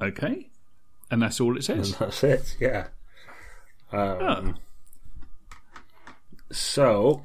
[0.00, 0.48] okay.
[1.10, 1.90] And that's all it says.
[1.90, 2.86] And that's it, yeah.
[3.92, 4.54] Um, Oh.
[6.52, 7.24] So,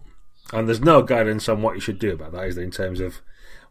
[0.53, 2.99] and there's no guidance on what you should do about that, is there, in terms
[2.99, 3.21] of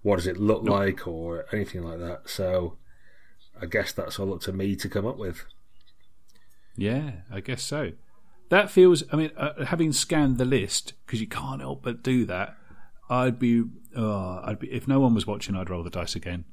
[0.03, 2.29] what does it look like or anything like that.
[2.29, 2.76] So,
[3.61, 5.45] I guess that's all up to me to come up with.
[6.76, 7.93] Yeah, I guess so.
[8.51, 9.03] That feels.
[9.12, 12.57] I mean, uh, having scanned the list because you can't help but do that.
[13.11, 13.64] I'd be.
[13.97, 14.72] Oh, I'd be.
[14.72, 16.45] If no one was watching, I'd roll the dice again.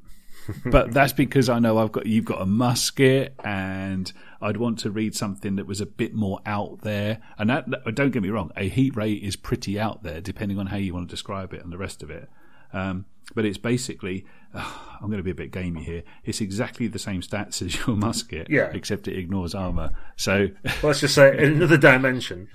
[0.65, 4.91] But that's because I know I've got you've got a musket, and I'd want to
[4.91, 7.19] read something that was a bit more out there.
[7.37, 10.59] And that, that- don't get me wrong, a heat ray is pretty out there, depending
[10.59, 12.29] on how you want to describe it and the rest of it.
[12.73, 16.03] Um, but it's basically, I'm going to be a bit gamey here.
[16.23, 18.71] It's exactly the same stats as your musket, Yeah.
[18.73, 19.91] except it ignores armor.
[20.15, 20.49] So
[20.83, 22.49] Let's just say, in another dimension,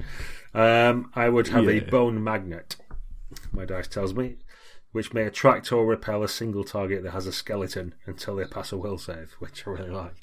[0.55, 2.77] um, I would have a bone magnet,
[3.53, 4.37] my dice tells me,
[4.93, 8.73] which may attract or repel a single target that has a skeleton until they pass
[8.73, 10.15] a will save, which I really like.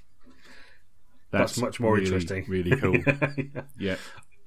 [1.32, 2.46] That's much more really, interesting.
[2.48, 2.96] Really cool.
[3.78, 3.96] yeah,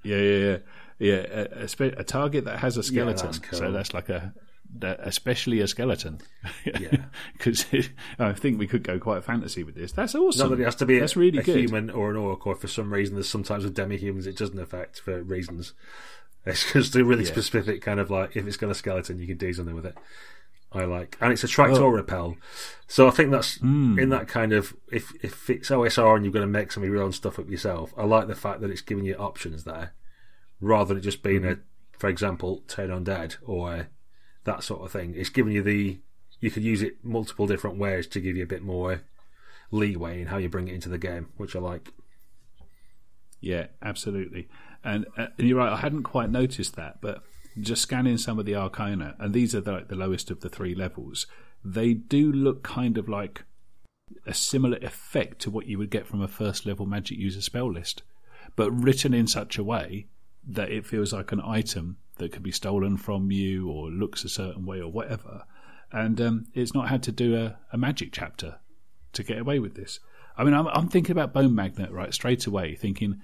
[0.02, 0.58] yeah, yeah, yeah.
[0.98, 3.26] yeah a, a, a target that has a skeleton.
[3.26, 3.58] that's cool.
[3.58, 4.34] So that's like a,
[4.78, 6.20] that, especially a skeleton.
[6.64, 6.96] Yeah.
[7.32, 7.66] because
[8.18, 9.92] I think we could go quite fantasy with this.
[9.92, 10.50] That's awesome.
[10.50, 11.56] Not that it has to be a, that's really a good.
[11.56, 15.00] human or an orc, or for some reason, there's sometimes with demi-humans it doesn't affect
[15.00, 15.72] for reasons.
[16.46, 17.30] It's just a really Yeah.
[17.32, 19.96] specific kind of like if it's got a skeleton, you can do something with it.
[20.72, 21.84] I like, and it's attract Oh.
[21.86, 22.36] or repel.
[22.86, 23.98] So I think that's Hmm.
[23.98, 26.88] in that kind of if if it's OSR and you're going to make some of
[26.88, 27.92] your own stuff up yourself.
[27.96, 29.94] I like the fact that it's giving you options there,
[30.60, 31.58] rather than it just being a,
[31.98, 33.88] for example, turn on dead or
[34.44, 35.14] that sort of thing.
[35.16, 35.98] It's giving you the
[36.38, 39.02] you could use it multiple different ways to give you a bit more
[39.72, 41.88] leeway in how you bring it into the game, which I like.
[43.40, 44.48] Yeah, absolutely.
[44.82, 45.72] And, uh, and you're right.
[45.72, 47.22] I hadn't quite noticed that, but
[47.60, 50.48] just scanning some of the arcana, and these are the, like the lowest of the
[50.48, 51.26] three levels.
[51.64, 53.44] They do look kind of like
[54.26, 57.70] a similar effect to what you would get from a first level magic user spell
[57.70, 58.02] list,
[58.56, 60.06] but written in such a way
[60.46, 64.28] that it feels like an item that could be stolen from you or looks a
[64.28, 65.44] certain way or whatever.
[65.92, 68.58] And um, it's not had to do a, a magic chapter
[69.12, 70.00] to get away with this.
[70.36, 73.20] I mean, I'm, I'm thinking about Bone Magnet right straight away, thinking,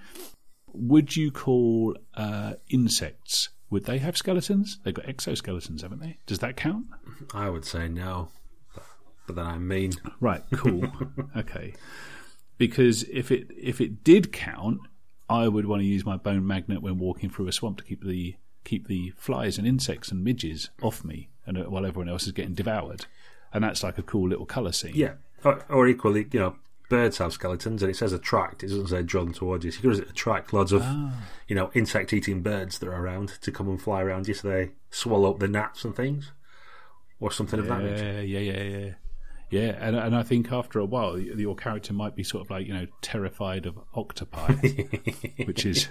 [0.79, 3.51] would you call uh, insects?
[3.71, 4.79] Would they have skeletons?
[4.85, 6.19] They've got exoskeletons, haven't they?
[6.27, 6.87] Does that count?
[7.35, 8.29] I would say no,
[9.27, 10.85] but then I'm mean, Right, cool.
[11.37, 11.75] okay.
[12.59, 14.81] Because if it if it did count,
[15.29, 18.05] I would want to use my bone magnet when walking through a swamp to keep
[18.05, 22.27] the keep the flies and insects and midges off me, and uh, while everyone else
[22.27, 23.07] is getting devoured.
[23.53, 24.93] And that's like a cool little colour scene.
[24.95, 25.15] yeah,
[25.45, 26.57] or, or equally, you know,
[26.89, 28.63] birds have skeletons, and it says attract.
[28.63, 29.71] It doesn't say drawn towards you.
[29.71, 31.13] So you could attract lots of, ah.
[31.49, 34.71] you know, insect-eating birds that are around to come and fly around you, so they
[34.91, 36.33] swallow up the gnats and things,
[37.21, 38.23] or something of that nature.
[38.23, 38.93] Yeah, yeah, yeah, yeah.
[39.49, 42.67] Yeah, and and I think after a while, your character might be sort of like
[42.67, 44.55] you know terrified of octopi,
[45.45, 45.89] which is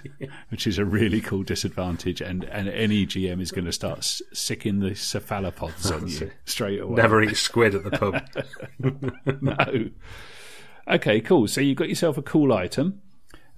[0.50, 4.20] which is a really cool disadvantage, and and any GM is going to start s-
[4.34, 6.96] sicking the cephalopods on you straight away.
[6.96, 8.22] Never eat squid at the pub.
[9.40, 9.90] no.
[10.88, 11.48] Okay, cool.
[11.48, 13.02] So you've got yourself a cool item,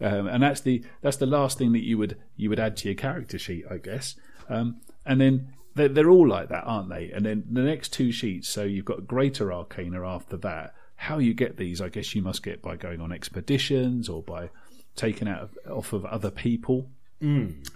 [0.01, 2.89] um, and that's the that's the last thing that you would you would add to
[2.89, 4.15] your character sheet, I guess.
[4.49, 7.11] Um, and then they're, they're all like that, aren't they?
[7.11, 8.49] And then the next two sheets.
[8.49, 10.75] So you've got Greater Arcana after that.
[10.97, 14.51] How you get these, I guess you must get by going on expeditions or by
[14.97, 16.89] taking out of, off of other people.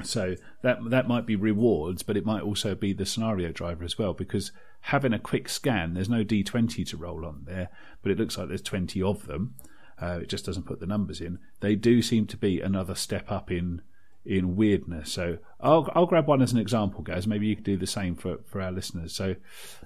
[0.03, 3.99] So that that might be rewards, but it might also be the scenario driver as
[3.99, 4.13] well.
[4.13, 4.53] Because
[4.83, 7.69] having a quick scan, there's no d20 to roll on there,
[8.03, 9.55] but it looks like there's 20 of them.
[10.01, 11.39] Uh, it just doesn't put the numbers in.
[11.61, 13.83] They do seem to be another step up in
[14.25, 15.13] in weirdness.
[15.13, 17.27] So I'll I'll grab one as an example, guys.
[17.27, 19.15] Maybe you could do the same for for our listeners.
[19.15, 19.37] So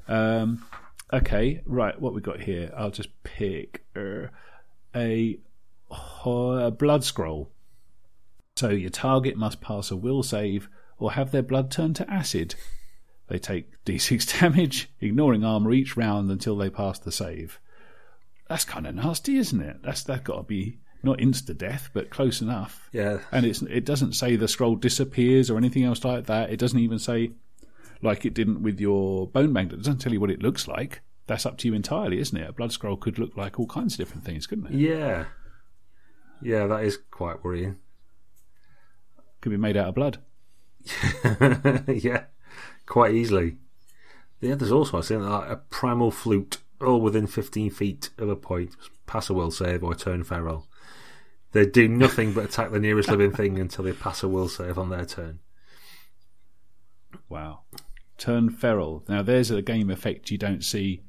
[0.08, 0.64] um,
[1.12, 2.00] okay, right.
[2.00, 2.72] What we got here?
[2.76, 4.28] I'll just pick uh,
[4.94, 5.38] a,
[5.90, 7.50] a blood scroll.
[8.56, 10.68] So your target must pass a will save
[10.98, 12.54] or have their blood turned to acid.
[13.28, 17.58] They take d6 damage, ignoring armor each round until they pass the save.
[18.48, 19.82] That's kind of nasty, isn't it?
[19.82, 22.88] That's that got to be not insta death, but close enough.
[22.92, 23.18] Yeah.
[23.32, 26.50] And it's it doesn't say the scroll disappears or anything else like that.
[26.50, 27.32] It doesn't even say
[28.02, 29.74] like it didn't with your bone magnet.
[29.80, 31.00] It doesn't tell you what it looks like.
[31.26, 32.48] That's up to you entirely, isn't it?
[32.48, 34.74] A blood scroll could look like all kinds of different things, couldn't it?
[34.74, 35.24] Yeah.
[36.40, 37.78] Yeah, that is quite worrying.
[39.40, 40.18] Could be made out of blood.
[41.88, 42.24] yeah,
[42.86, 43.56] quite easily.
[44.40, 48.36] Yeah, there's also I think like a primal flute, all within 15 feet of a
[48.36, 48.76] point.
[49.06, 50.66] Pass a will save or turn feral.
[51.52, 54.78] They do nothing but attack the nearest living thing until they pass a will save
[54.78, 55.38] on their turn.
[57.28, 57.60] Wow.
[58.18, 59.04] Turn feral.
[59.08, 61.02] Now, there's a game effect you don't see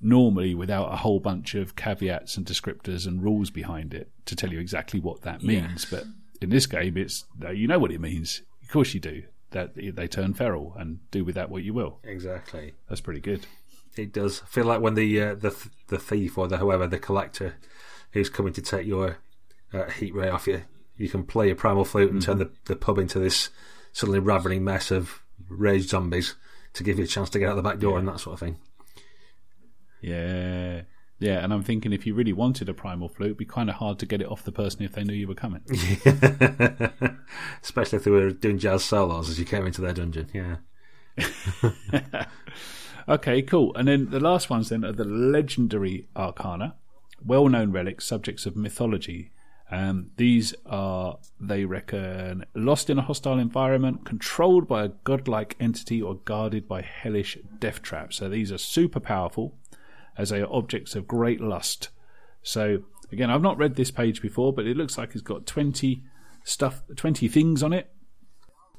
[0.00, 4.52] normally without a whole bunch of caveats and descriptors and rules behind it to tell
[4.52, 5.86] you exactly what that means.
[5.86, 6.04] But
[6.42, 8.42] in this game, it's you know what it means.
[8.62, 9.22] Of course, you do.
[9.54, 12.00] That they turn feral and do with that what you will.
[12.02, 12.74] Exactly.
[12.88, 13.46] That's pretty good.
[13.96, 17.54] It does feel like when the uh, the the thief or the whoever the collector
[18.10, 19.18] who's coming to take your
[19.72, 20.64] uh, heat ray off you,
[20.96, 23.50] you can play a primal flute and turn the, the pub into this
[23.92, 26.34] suddenly ravening mess of rage zombies
[26.72, 28.40] to give you a chance to get out the back door and that sort of
[28.40, 28.58] thing.
[30.00, 30.82] Yeah.
[31.18, 33.76] Yeah, and I'm thinking if you really wanted a primal flute, it'd be kind of
[33.76, 35.62] hard to get it off the person if they knew you were coming.
[37.62, 40.28] Especially if they were doing jazz solos as you came into their dungeon.
[40.34, 40.56] Yeah.
[43.08, 43.74] Okay, cool.
[43.76, 46.76] And then the last ones then are the legendary arcana,
[47.24, 49.30] well known relics, subjects of mythology.
[49.70, 56.00] Um, these are, they reckon, lost in a hostile environment, controlled by a godlike entity,
[56.00, 58.16] or guarded by hellish death traps.
[58.16, 59.56] So these are super powerful,
[60.16, 61.88] as they are objects of great lust.
[62.42, 62.78] So
[63.12, 66.02] again, I've not read this page before, but it looks like it's got twenty
[66.44, 67.90] stuff, twenty things on it.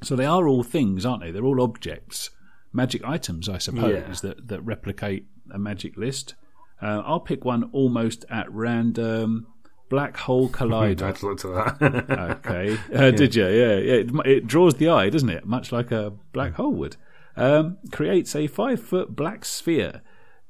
[0.04, 1.32] So they are all things, aren't they?
[1.32, 2.30] They're all objects,
[2.74, 4.30] magic items, I suppose, Yeah.
[4.30, 6.36] that that replicate a magic list.
[6.82, 9.48] Uh, I'll pick one almost at random.
[9.90, 11.04] Black hole collider.
[11.04, 12.40] I had to look to that.
[12.46, 12.78] Okay.
[12.94, 13.46] Uh, Did you?
[13.48, 13.76] Yeah.
[13.78, 13.94] yeah.
[14.02, 15.46] It, it draws the eye, doesn't it?
[15.46, 16.98] Much like a black hole would.
[17.38, 20.02] Um, creates a five foot black sphere.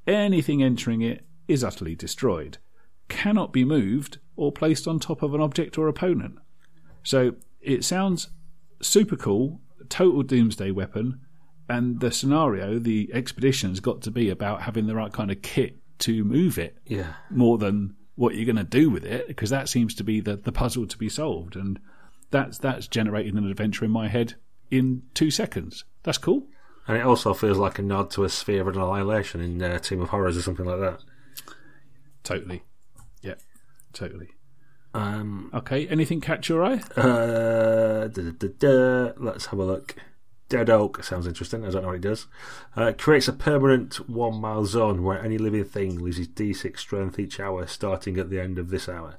[0.07, 2.57] Anything entering it is utterly destroyed.
[3.07, 6.37] Cannot be moved or placed on top of an object or opponent.
[7.03, 8.29] So it sounds
[8.81, 11.21] super cool, total doomsday weapon,
[11.67, 15.77] and the scenario, the expedition's got to be about having the right kind of kit
[15.99, 17.13] to move it yeah.
[17.29, 20.35] more than what you're going to do with it, because that seems to be the,
[20.35, 21.79] the puzzle to be solved, and
[22.31, 24.35] that's that's generated an adventure in my head
[24.69, 25.85] in two seconds.
[26.03, 26.47] That's cool.
[26.87, 30.01] And it also feels like a nod to a sphere of annihilation in uh, Tomb
[30.01, 30.99] of Horrors or something like that.
[32.23, 32.63] Totally.
[33.21, 33.35] Yeah,
[33.93, 34.29] totally.
[34.93, 36.81] Um, Okay, anything catch your eye?
[36.95, 39.11] uh, da, da, da.
[39.17, 39.95] Let's have a look.
[40.47, 41.65] Dead Oak sounds interesting.
[41.65, 42.27] I don't know what it does.
[42.75, 47.39] Uh, creates a permanent one mile zone where any living thing loses d6 strength each
[47.39, 49.15] hour, starting at the end of this hour.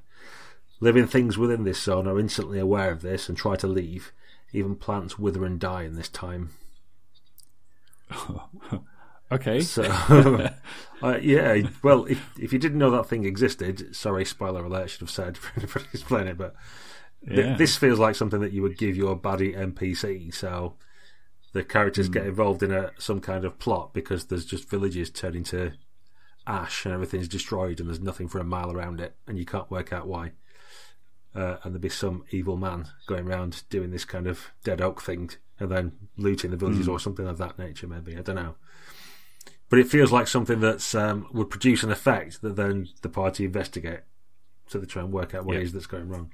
[0.79, 4.13] Living things within this zone are instantly aware of this and try to leave.
[4.53, 6.51] Even plants wither and die in this time.
[9.33, 9.61] Okay.
[9.61, 9.83] So,
[11.03, 14.87] uh, yeah, well, if, if you didn't know that thing existed, sorry, spoiler alert, I
[14.87, 16.55] should have said for explain it, but
[17.27, 17.57] th- Yeah.
[17.57, 20.33] this feels like something that you would give your baddie NPC.
[20.33, 20.77] So
[21.55, 25.43] the characters get involved in a some kind of plot because there's just villages turning
[25.45, 25.73] to
[26.47, 29.71] ash and everything's destroyed and there's nothing for a mile around it and you can't
[29.73, 30.31] work out why.
[31.35, 35.03] Uh, and there'd be some evil man going around doing this kind of dead oak
[35.03, 38.17] thing and then looting the villages or something of that nature, maybe.
[38.17, 38.57] I don't know.
[39.69, 43.45] But it feels like something that's um, would produce an effect that then the party
[43.45, 44.01] investigate.
[44.69, 45.61] So they try and work out what Yeah.
[45.61, 46.33] it is that's going wrong.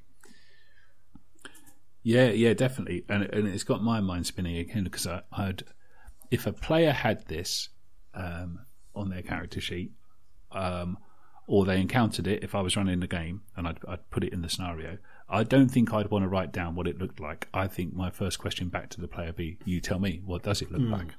[2.03, 5.63] Yeah, yeah, definitely, and and it's got my mind spinning again because I, I'd
[6.33, 7.69] if a player had this
[8.15, 8.61] um,
[8.95, 9.93] on their character sheet,
[10.51, 10.99] um,
[11.47, 14.33] or they encountered it if I was running the game and I'd, I'd put it
[14.33, 14.99] in the scenario.
[15.33, 17.49] I don't think I'd want to write down what it looked like.
[17.53, 20.63] I think my first question back to the player be, "You tell me, what does
[20.63, 21.15] it look like?"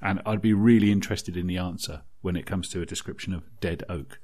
[0.00, 3.60] And I'd be really interested in the answer when it comes to a description of
[3.60, 4.18] dead oak,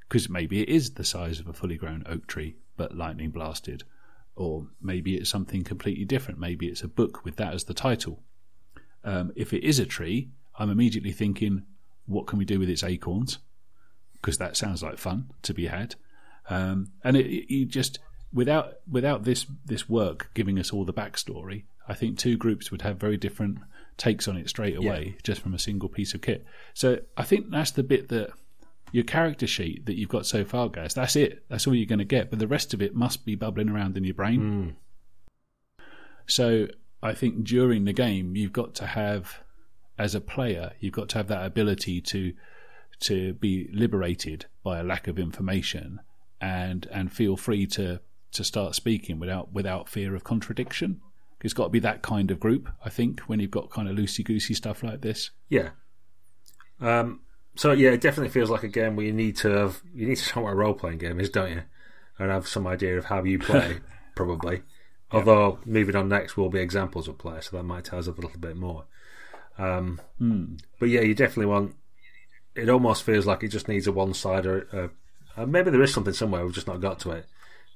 [0.00, 3.84] because maybe it is the size of a fully grown oak tree, but lightning blasted
[4.34, 6.40] or maybe it's something completely different.
[6.40, 8.22] Maybe it's a book with that as the title.
[9.04, 11.64] Um, if it is a tree, I'm immediately thinking,
[12.06, 13.38] what can we do with its acorns?
[14.14, 15.96] Because that sounds like fun to be had.
[16.48, 17.98] Um, and it, you just
[18.32, 22.82] without without this this work giving us all the backstory, I think two groups would
[22.82, 23.58] have very different
[23.96, 25.20] takes on it straight away, yeah.
[25.22, 26.44] just from a single piece of kit.
[26.74, 28.30] So I think that's the bit that
[28.92, 30.94] your character sheet that you've got so far, guys.
[30.94, 31.44] That's it.
[31.48, 32.30] That's all you're going to get.
[32.30, 34.76] But the rest of it must be bubbling around in your brain.
[35.80, 35.84] Mm.
[36.26, 36.68] So
[37.02, 39.40] I think during the game, you've got to have,
[39.98, 42.32] as a player, you've got to have that ability to
[43.00, 45.98] to be liberated by a lack of information
[46.40, 48.00] and and feel free to
[48.32, 51.00] to start speaking without without fear of contradiction.
[51.42, 53.96] It's got to be that kind of group, I think, when you've got kind of
[53.96, 55.30] loosey goosey stuff like this.
[55.48, 55.70] Yeah.
[56.80, 57.20] Um,
[57.56, 60.16] so yeah, it definitely feels like a game where you need to have you need
[60.16, 61.62] to know what a role playing game is, don't you?
[62.18, 63.80] And have some idea of how you play,
[64.14, 64.62] probably.
[65.10, 68.12] Although moving on next will be examples of play, so that might tell us a
[68.12, 68.86] little bit more.
[69.58, 70.58] Um, mm.
[70.78, 71.74] But yeah, you definitely want.
[72.54, 74.68] It almost feels like it just needs a one sider.
[75.36, 77.26] Uh, uh, maybe there is something somewhere we've just not got to it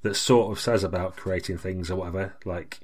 [0.06, 2.36] that sort of says about creating things or whatever.
[2.44, 2.80] Like,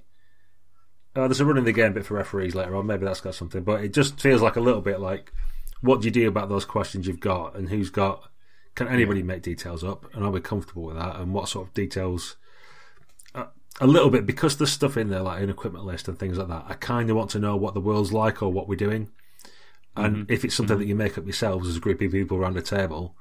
[1.16, 2.86] oh, there's a running the game bit for referees later on.
[2.86, 5.32] Maybe that's got something, but it just feels like a little bit like
[5.82, 8.30] what do you do about those questions you've got, and who's got?
[8.74, 11.16] Can anybody make details up, and are we comfortable with that?
[11.16, 12.36] And what sort of details?
[13.34, 13.46] Uh,
[13.80, 16.48] a little bit because there's stuff in there like an equipment list and things like
[16.48, 16.64] that.
[16.68, 19.10] I kind of want to know what the world's like or what we're doing,
[19.96, 20.32] and mm-hmm.
[20.32, 20.82] if it's something mm-hmm.
[20.82, 23.16] that you make up yourselves as a group of people around a table,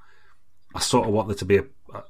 [0.76, 1.66] I sort of want there to be a,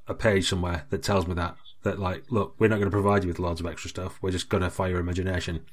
[0.08, 3.24] a page somewhere that tells me that that like, look, we're not going to provide
[3.24, 4.20] you with loads of extra stuff.
[4.22, 5.66] We're just going to fire your imagination.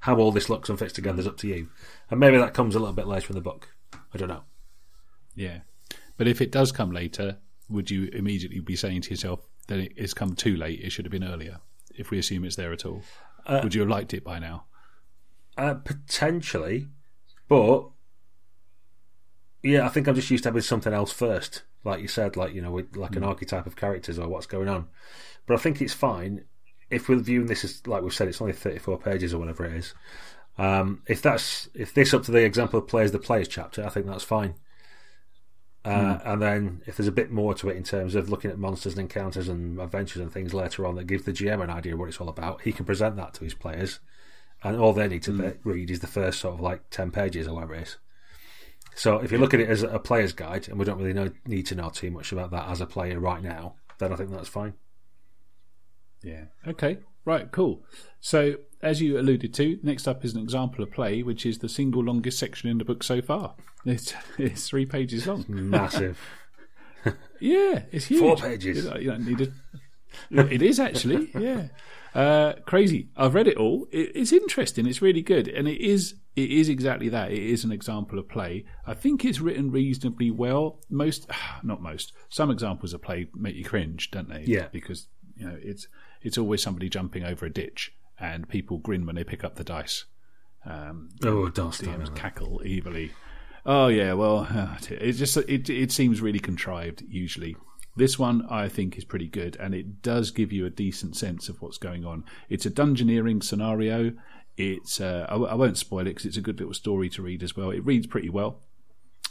[0.00, 1.68] How all this looks and fits together is up to you,
[2.10, 3.74] and maybe that comes a little bit later in the book.
[3.92, 4.44] I don't know.
[5.34, 5.60] Yeah,
[6.16, 7.38] but if it does come later,
[7.68, 10.80] would you immediately be saying to yourself that it has come too late?
[10.80, 11.60] It should have been earlier.
[11.96, 13.02] If we assume it's there at all,
[13.46, 14.64] uh, would you have liked it by now?
[15.56, 16.88] Uh, potentially,
[17.48, 17.88] but
[19.62, 22.54] yeah, I think I'm just used to having something else first, like you said, like
[22.54, 23.16] you know, with like mm.
[23.16, 23.30] an hmm.
[23.30, 24.88] archetype of characters or what's going on.
[25.46, 26.44] But I think it's fine
[26.90, 29.74] if we're viewing this as like we've said, it's only 34 pages or whatever it
[29.74, 29.94] is.
[30.58, 33.88] Um, if that's if this up to the example of players the players chapter, I
[33.88, 34.54] think that's fine.
[35.84, 36.22] Uh, mm.
[36.24, 38.94] And then if there's a bit more to it in terms of looking at monsters
[38.94, 42.00] and encounters and adventures and things later on that gives the GM an idea of
[42.00, 44.00] what it's all about, he can present that to his players,
[44.64, 45.56] and all they need to mm.
[45.64, 47.96] read is the first sort of like ten pages or whatever it is.
[48.94, 51.30] So if you look at it as a player's guide, and we don't really know,
[51.44, 54.30] need to know too much about that as a player right now, then I think
[54.30, 54.72] that's fine.
[56.26, 56.44] Yeah.
[56.66, 56.98] Okay.
[57.24, 57.50] Right.
[57.50, 57.82] Cool.
[58.20, 61.68] So as you alluded to, next up is an example of play, which is the
[61.68, 63.54] single longest section in the book so far.
[63.84, 65.44] It's, it's three pages long.
[65.48, 66.18] Massive.
[67.40, 68.20] yeah, it's huge.
[68.20, 68.84] Four pages.
[68.84, 69.52] You don't need it.
[70.30, 71.68] it is actually, yeah.
[72.14, 73.10] Uh, crazy.
[73.16, 73.86] I've read it all.
[73.92, 74.86] It, it's interesting.
[74.86, 76.14] It's really good, and it is.
[76.34, 77.30] It is exactly that.
[77.30, 78.64] It is an example of play.
[78.86, 80.80] I think it's written reasonably well.
[80.90, 81.30] Most,
[81.62, 82.12] not most.
[82.28, 84.44] Some examples of play make you cringe, don't they?
[84.46, 84.68] Yeah.
[84.72, 85.88] Because you know it's
[86.22, 89.64] it's always somebody jumping over a ditch and people grin when they pick up the
[89.64, 90.04] dice.
[90.64, 93.12] Um, oh, DMs cackle evilly.
[93.64, 94.48] Oh yeah, well,
[94.90, 97.56] it just it it seems really contrived usually.
[97.96, 101.48] This one I think is pretty good, and it does give you a decent sense
[101.48, 102.24] of what's going on.
[102.48, 104.12] It's a dungeoneering scenario.
[104.56, 107.42] It's uh, I, I won't spoil it because it's a good little story to read
[107.42, 107.70] as well.
[107.70, 108.60] It reads pretty well.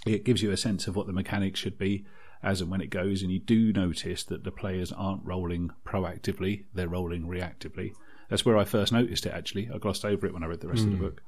[0.06, 2.06] It gives you a sense of what the mechanics should be
[2.46, 6.66] as and when it goes, and you do notice that the players aren't rolling proactively;
[6.74, 7.94] they're rolling reactively.
[8.30, 9.34] That's where I first noticed it.
[9.34, 10.86] Actually, I glossed over it when I read the rest mm.
[10.86, 11.04] of the hmm.
[11.04, 11.22] book.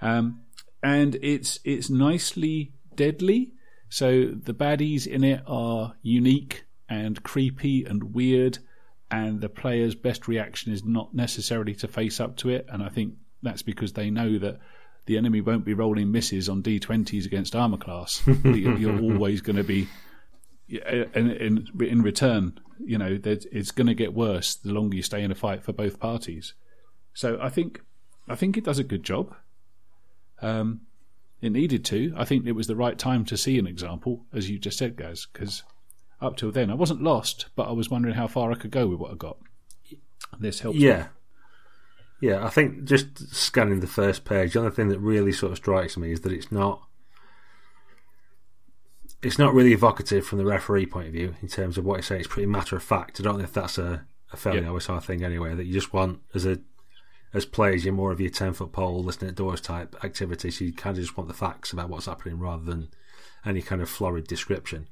[0.00, 0.42] Um,
[0.82, 3.52] and it's it's nicely deadly.
[3.88, 8.58] So the baddies in it are unique and creepy and weird,
[9.10, 12.66] and the player's best reaction is not necessarily to face up to it.
[12.68, 14.58] And I think that's because they know that
[15.06, 18.22] the enemy won't be rolling misses on d20s against armor class.
[18.44, 19.88] you're always going to be,
[20.68, 25.30] in, in, return, you know, it's going to get worse the longer you stay in
[25.30, 26.54] a fight for both parties.
[27.14, 27.80] So I think
[28.28, 29.34] I think it does a good job.
[30.40, 30.82] Um,
[31.40, 32.12] it needed to.
[32.16, 34.96] I think it was the right time to see an example, as you just said,
[34.96, 35.62] guys, because
[36.20, 38.86] up till then I wasn't lost, but I was wondering how far I could go
[38.86, 39.38] with what I got.
[40.38, 40.78] This helps.
[40.78, 40.98] Yeah.
[40.98, 41.04] Me.
[42.20, 45.58] Yeah, I think just scanning the first page, the other thing that really sort of
[45.58, 46.87] strikes me is that it's not
[49.22, 52.02] it's not really evocative from the referee point of view in terms of what you
[52.02, 52.18] say.
[52.18, 53.18] It's pretty matter of fact.
[53.18, 54.68] I don't know if that's a, a fairly yeah.
[54.68, 55.54] OSR thing anyway.
[55.54, 56.60] That you just want as a
[57.34, 60.50] as players, you're more of your ten foot pole, listening at doors type activity.
[60.50, 62.88] So you kind of just want the facts about what's happening rather than
[63.44, 64.88] any kind of florid description.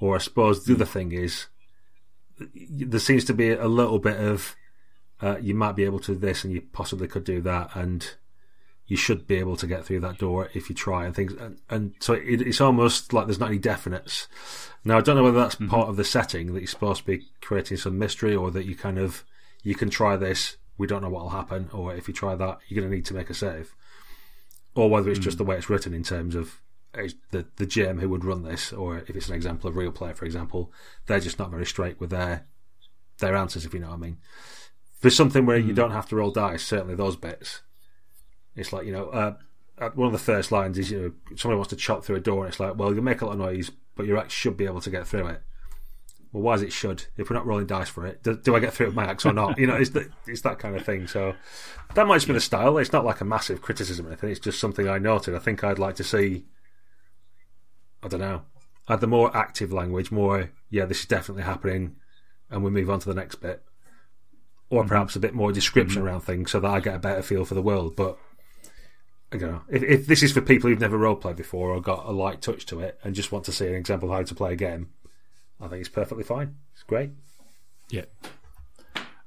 [0.00, 1.46] Or I suppose the other thing is
[2.54, 4.56] there seems to be a little bit of
[5.20, 8.16] uh, you might be able to do this and you possibly could do that and
[8.86, 11.32] you should be able to get through that door if you try and things.
[11.34, 14.26] And, and so it, it's almost like there's not any definites.
[14.84, 15.68] Now I don't know whether that's mm-hmm.
[15.68, 18.74] part of the setting that you're supposed to be creating some mystery or that you
[18.74, 19.24] kind of
[19.62, 20.56] you can try this.
[20.78, 23.06] We don't know what will happen, or if you try that, you're going to need
[23.06, 23.74] to make a save,
[24.74, 25.38] or whether it's just mm.
[25.38, 26.60] the way it's written in terms of
[26.94, 29.92] eh, the the GM who would run this, or if it's an example of real
[29.92, 30.72] player, for example,
[31.06, 32.46] they're just not very straight with their
[33.18, 34.18] their answers, if you know what I mean.
[35.02, 35.76] There's something where you mm.
[35.76, 37.60] don't have to roll dice, certainly those bits,
[38.56, 39.34] it's like you know, uh,
[39.94, 42.44] one of the first lines is you know somebody wants to chop through a door,
[42.44, 44.66] and it's like, well, you make a lot of noise, but your axe should be
[44.66, 45.42] able to get through it.
[46.32, 47.04] Well, why is it should?
[47.16, 49.26] If we're not rolling dice for it, do, do I get through with my axe
[49.26, 49.58] or not?
[49.58, 51.06] You know, it's, the, it's that kind of thing.
[51.06, 51.34] So
[51.94, 52.78] that might just be the style.
[52.78, 54.30] It's not like a massive criticism or anything.
[54.30, 55.34] It's just something I noted.
[55.34, 56.46] I think I'd like to see.
[58.02, 58.42] I don't know.
[58.88, 61.96] Add the more active language, more yeah, this is definitely happening,
[62.50, 63.62] and we move on to the next bit,
[64.70, 64.88] or mm-hmm.
[64.88, 66.08] perhaps a bit more description mm-hmm.
[66.08, 67.94] around things so that I get a better feel for the world.
[67.94, 68.18] But
[69.34, 72.06] you know, if, if this is for people who've never role played before or got
[72.06, 74.34] a light touch to it and just want to see an example of how to
[74.34, 74.90] play a game,
[75.60, 76.56] I think it's perfectly fine.
[76.74, 77.10] It's great.
[77.90, 78.04] Yeah.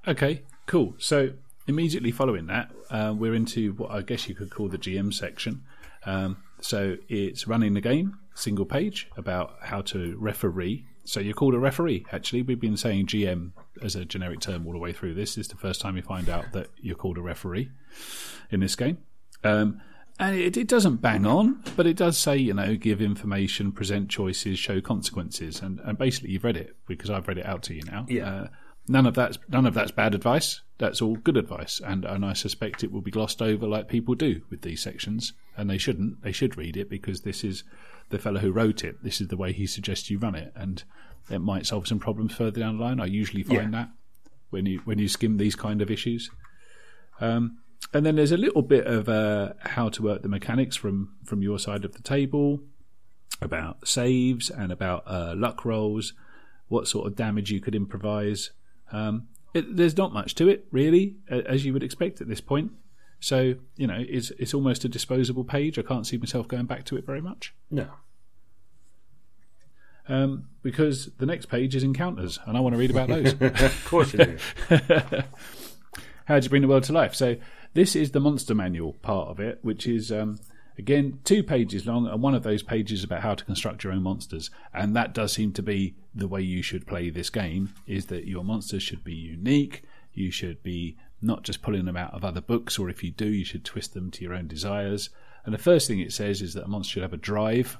[0.07, 0.95] Okay, cool.
[0.97, 1.31] So
[1.67, 5.63] immediately following that, uh, we're into what I guess you could call the GM section.
[6.05, 10.85] Um, so it's running the game, single page about how to referee.
[11.03, 12.05] So you're called a referee.
[12.11, 13.51] Actually, we've been saying GM
[13.81, 15.13] as a generic term all the way through.
[15.13, 17.69] This is the first time you find out that you're called a referee
[18.51, 18.97] in this game.
[19.43, 19.81] Um,
[20.19, 24.09] and it, it, doesn't bang on, but it does say, you know, give information, present
[24.09, 27.73] choices, show consequences, and, and basically you've read it because I've read it out to
[27.73, 28.05] you now.
[28.07, 28.29] Yeah.
[28.29, 28.47] Uh,
[28.87, 30.61] none of that's none of that's bad advice.
[30.77, 34.15] That's all good advice, and and I suspect it will be glossed over like people
[34.15, 36.21] do with these sections, and they shouldn't.
[36.21, 37.63] They should read it because this is
[38.09, 39.03] the fellow who wrote it.
[39.03, 40.83] This is the way he suggests you run it, and
[41.29, 42.99] it might solve some problems further down the line.
[42.99, 43.79] I usually find yeah.
[43.79, 43.89] that
[44.49, 46.29] when you when you skim these kind of issues.
[47.21, 47.59] Um,
[47.95, 51.41] and then there's a little bit of uh, how to work the mechanics from from
[51.41, 52.59] your side of the table
[53.41, 56.11] about saves and about uh, luck rolls,
[56.67, 58.51] what sort of damage you could improvise.
[58.91, 62.73] Um, it, there's not much to it really, as you would expect at this point.
[63.21, 65.79] So you know, it's it's almost a disposable page.
[65.79, 67.53] I can't see myself going back to it very much.
[67.71, 67.87] No.
[70.09, 73.33] Um, because the next page is encounters, and I want to read about those.
[73.39, 74.37] of course you do.
[76.25, 77.15] How do you bring the world to life?
[77.15, 77.37] So
[77.75, 80.39] this is the monster manual part of it, which is um,
[80.79, 84.01] again two pages long, and one of those pages about how to construct your own
[84.01, 84.49] monsters.
[84.73, 88.27] And that does seem to be the way you should play this game: is that
[88.27, 89.83] your monsters should be unique.
[90.13, 93.27] You should be not just pulling them out of other books, or if you do,
[93.27, 95.09] you should twist them to your own desires.
[95.43, 97.77] And the first thing it says is that a monster should have a drive.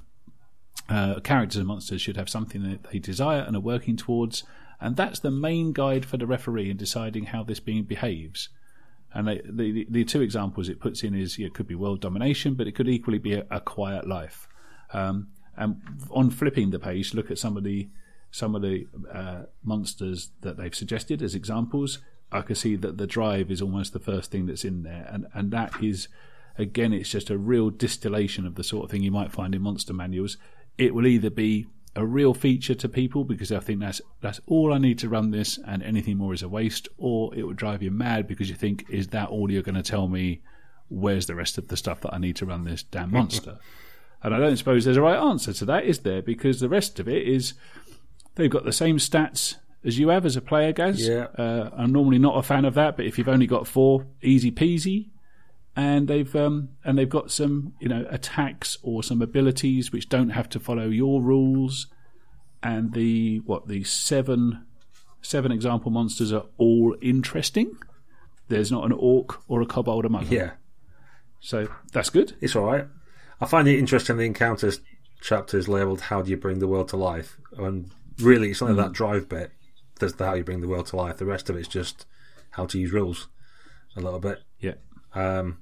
[0.88, 4.44] Uh, characters and monsters should have something that they desire and are working towards,
[4.80, 8.50] and that's the main guide for the referee in deciding how this being behaves.
[9.16, 12.54] And they, the the two examples it puts in is it could be world domination,
[12.54, 14.46] but it could equally be a, a quiet life.
[14.92, 17.88] Um, and on flipping the page, look at some of the
[18.30, 22.00] some of the uh, monsters that they've suggested as examples.
[22.30, 25.26] I can see that the drive is almost the first thing that's in there, and
[25.32, 26.08] and that is
[26.58, 29.62] again, it's just a real distillation of the sort of thing you might find in
[29.62, 30.36] monster manuals.
[30.78, 31.66] It will either be
[31.96, 35.30] a real feature to people because I think that's that's all I need to run
[35.30, 36.88] this, and anything more is a waste.
[36.98, 39.82] Or it would drive you mad because you think, is that all you're going to
[39.82, 40.42] tell me?
[40.88, 43.58] Where's the rest of the stuff that I need to run this damn monster?
[44.22, 46.22] and I don't suppose there's a right answer to that, is there?
[46.22, 47.54] Because the rest of it is
[48.36, 51.06] they've got the same stats as you have as a player, Gaz.
[51.06, 51.26] Yeah.
[51.36, 54.52] Uh, I'm normally not a fan of that, but if you've only got four, easy
[54.52, 55.08] peasy
[55.76, 60.30] and they've um, and they've got some you know attacks or some abilities which don't
[60.30, 61.86] have to follow your rules.
[62.62, 64.64] And the what the seven
[65.22, 67.76] seven example monsters are all interesting.
[68.48, 70.32] There's not an orc or a kobold among them.
[70.32, 70.50] Yeah,
[71.40, 72.36] so that's good.
[72.40, 72.86] It's all right.
[73.40, 74.16] I find it interesting.
[74.16, 74.80] The encounters
[75.20, 78.74] chapter is labelled "How do you bring the world to life?" and really, it's only
[78.74, 78.84] mm.
[78.84, 79.52] that drive bit
[79.98, 81.18] that's the how you bring the world to life.
[81.18, 82.06] The rest of it's just
[82.50, 83.28] how to use rules
[83.96, 84.42] a little bit.
[84.60, 84.74] Yeah.
[85.14, 85.58] Um.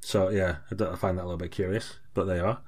[0.00, 2.60] So yeah, I, I, find that a little bit curious, but they are.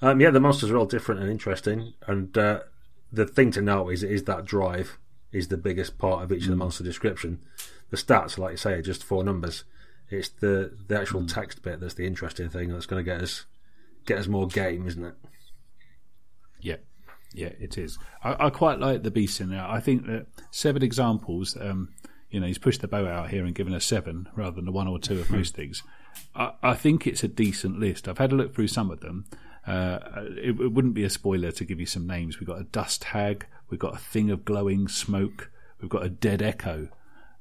[0.00, 2.60] Um, yeah, the monsters are all different and interesting, and uh,
[3.12, 4.98] the thing to know is is that drive
[5.32, 6.44] is the biggest part of each mm.
[6.44, 6.60] of the mm.
[6.60, 7.40] monster description.
[7.90, 9.64] The stats, like you say, are just four numbers.
[10.10, 11.32] It's the the actual mm.
[11.32, 13.46] text bit that's the interesting thing that's going to get us
[14.06, 15.14] get us more game, isn't it?
[16.60, 16.76] Yeah,
[17.34, 17.98] yeah, it is.
[18.22, 19.64] I, I quite like the beast in there.
[19.64, 21.56] I think that seven examples.
[21.60, 21.90] Um,
[22.30, 24.72] you know, he's pushed the bow out here and given us seven rather than the
[24.72, 25.82] one or two of most things.
[26.34, 28.08] I, think it's a decent list.
[28.08, 29.26] I've had a look through some of them.
[29.66, 29.98] Uh,
[30.36, 32.38] it, it, wouldn't be a spoiler to give you some names.
[32.38, 33.46] We've got a dust hag.
[33.68, 35.50] We've got a thing of glowing smoke.
[35.80, 36.88] We've got a dead echo.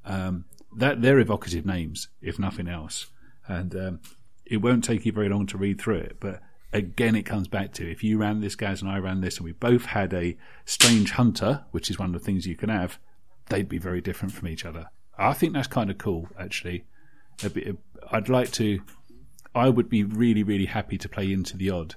[0.05, 3.07] Um, that they're evocative names, if nothing else.
[3.47, 3.99] And um,
[4.45, 6.17] it won't take you very long to read through it.
[6.19, 6.41] But
[6.73, 9.45] again, it comes back to if you ran this, guys, and I ran this, and
[9.45, 12.99] we both had a strange hunter, which is one of the things you can have
[13.49, 14.89] they'd be very different from each other.
[15.17, 16.85] I think that's kind of cool, actually.
[18.11, 18.81] I'd like to.
[19.53, 21.95] I would be really, really happy to play into the odd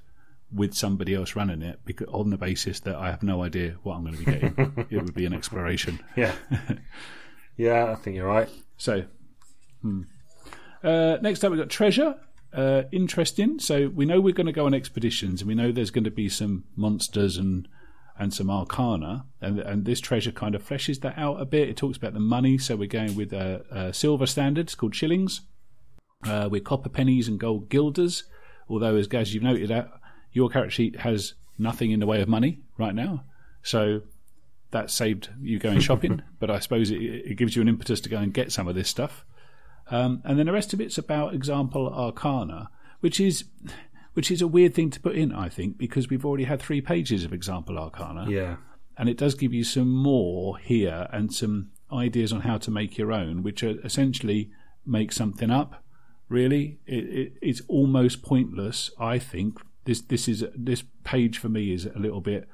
[0.53, 3.95] with somebody else running it because on the basis that I have no idea what
[3.95, 4.86] I'm going to be getting.
[4.91, 6.01] it would be an exploration.
[6.16, 6.32] Yeah.
[7.57, 8.49] yeah, I think you're right.
[8.76, 9.05] So,
[9.82, 10.03] hmm.
[10.82, 12.16] uh, next up we've got treasure.
[12.53, 13.61] Uh, interesting.
[13.61, 16.11] So we know we're going to go on expeditions, and we know there's going to
[16.11, 17.68] be some monsters and
[18.21, 21.71] and some arcana, and and this treasure kind of fleshes that out a bit.
[21.71, 24.66] It talks about the money, so we're going with a, a silver standard.
[24.66, 25.41] It's called shillings.
[26.25, 28.25] Uh, we're copper pennies and gold guilders.
[28.68, 29.89] Although, as as you've noted, out
[30.33, 33.25] your character sheet has nothing in the way of money right now.
[33.62, 34.03] So
[34.71, 38.11] that saved you going shopping, but I suppose it, it, gives you an impetus to
[38.11, 39.25] go and get some of this stuff.
[39.91, 43.45] Um, and then the rest of it's about example arcana, which is
[44.14, 46.80] which is a weird thing to put in, I think, because we've already had three
[46.80, 48.30] pages of example arcana.
[48.30, 48.56] Yeah,
[48.96, 52.98] and it does give you some more here and some ideas on how to make
[52.98, 54.50] your own, which are essentially
[54.86, 55.82] make something up.
[56.28, 61.86] Really, it, it's almost pointless, I think, this this is this page for me is
[61.86, 62.48] a little bit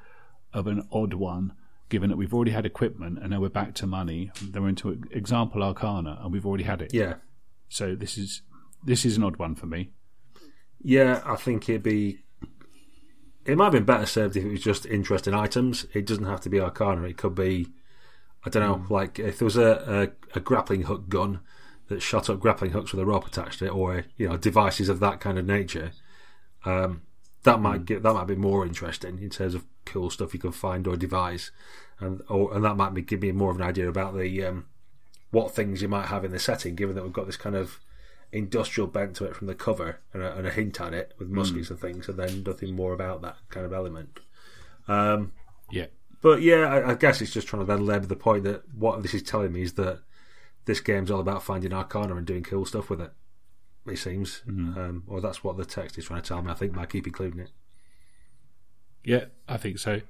[0.52, 1.52] of an odd one,
[1.88, 4.30] given that we've already had equipment and now we're back to money.
[4.42, 6.94] Then we're into example arcana and we've already had it.
[6.94, 7.14] Yeah.
[7.68, 8.42] So this is
[8.84, 9.90] this is an odd one for me.
[10.82, 12.20] Yeah, I think it'd be.
[13.44, 15.86] It might have been better served if it was just interesting items.
[15.94, 17.02] It doesn't have to be arcana.
[17.02, 17.68] It could be,
[18.44, 18.90] I don't know, mm.
[18.90, 21.40] like if there was a, a, a grappling hook gun
[21.88, 24.88] that shot up grappling hooks with a rope attached to it, or you know devices
[24.88, 25.92] of that kind of nature.
[26.64, 27.02] Um,
[27.44, 27.86] that might mm.
[27.86, 30.96] get that might be more interesting in terms of cool stuff you can find or
[30.96, 31.52] devise,
[32.00, 34.66] and or and that might be, give me more of an idea about the um,
[35.30, 36.74] what things you might have in the setting.
[36.74, 37.78] Given that we've got this kind of
[38.32, 41.28] industrial bent to it from the cover and a, and a hint at it with
[41.28, 41.70] muskets mm.
[41.72, 44.20] and things, and then nothing more about that kind of element.
[44.88, 45.32] Um,
[45.70, 45.86] yeah,
[46.22, 49.02] but yeah, I, I, guess it's just trying to then labour the point that what
[49.02, 50.00] this is telling me is that
[50.64, 53.12] this game's all about finding Arcana and doing cool stuff with it
[53.88, 54.42] it seems.
[54.46, 54.78] Mm-hmm.
[54.78, 56.50] Um, or that's what the text is trying to tell me.
[56.50, 57.50] I think by keep including it.
[59.04, 60.00] Yeah, I think so.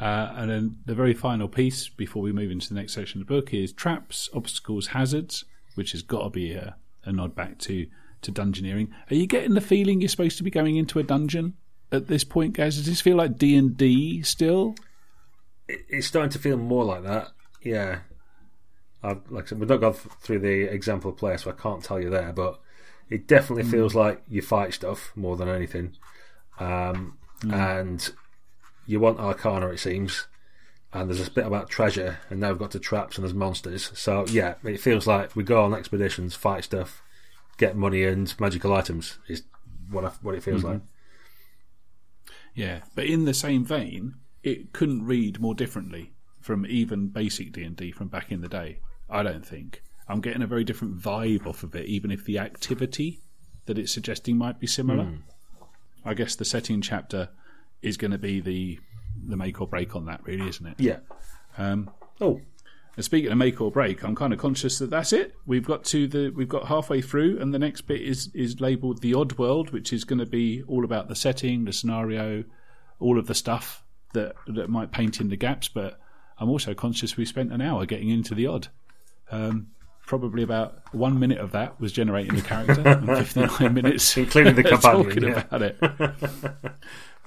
[0.00, 3.26] Uh, and then the very final piece before we move into the next section of
[3.26, 5.44] the book is traps, obstacles, hazards,
[5.74, 6.76] which has got to be a,
[7.08, 7.86] a nod back to,
[8.22, 8.88] to dungeoneering.
[9.10, 11.54] Are you getting the feeling you're supposed to be going into a dungeon
[11.90, 12.76] at this point, guys?
[12.76, 14.76] Does this feel like D and D still?
[15.66, 17.28] It's starting to feel more like that.
[17.62, 18.00] Yeah,
[19.02, 21.82] I've, like I said, we've not gone through the example of player, so I can't
[21.82, 22.32] tell you there.
[22.32, 22.60] But
[23.10, 23.70] it definitely mm.
[23.70, 25.96] feels like you fight stuff more than anything,
[26.58, 27.52] um, mm.
[27.52, 28.10] and
[28.86, 29.68] you want Arcana.
[29.68, 30.26] It seems,
[30.92, 33.90] and there's a bit about treasure, and now we've got to traps and there's monsters.
[33.94, 37.02] So yeah, it feels like we go on expeditions, fight stuff,
[37.58, 39.18] get money and magical items.
[39.28, 39.42] Is
[39.90, 40.72] what I, what it feels mm-hmm.
[40.74, 40.82] like.
[42.54, 47.62] Yeah, but in the same vein, it couldn't read more differently from even basic D
[47.64, 48.80] and D from back in the day.
[49.10, 49.82] I don't think.
[50.08, 53.20] I'm getting a very different vibe off of it, even if the activity
[53.66, 55.04] that it's suggesting might be similar.
[55.04, 55.18] Mm.
[56.04, 57.28] I guess the setting chapter
[57.82, 58.78] is going to be the
[59.26, 60.74] the make or break on that, really, isn't it?
[60.78, 60.98] Yeah.
[61.56, 61.90] Um,
[62.20, 62.40] oh,
[62.98, 65.36] and speaking of make or break, I'm kind of conscious that that's it.
[65.46, 69.02] We've got to the we've got halfway through, and the next bit is is labelled
[69.02, 72.42] the odd world, which is going to be all about the setting, the scenario,
[72.98, 75.68] all of the stuff that that might paint in the gaps.
[75.68, 76.00] But
[76.38, 78.66] I'm also conscious we spent an hour getting into the odd.
[79.30, 79.68] Um,
[80.08, 84.64] probably about one minute of that was generating the character, and 59 minutes including the
[84.64, 85.44] companion talking yeah.
[85.44, 85.78] about it.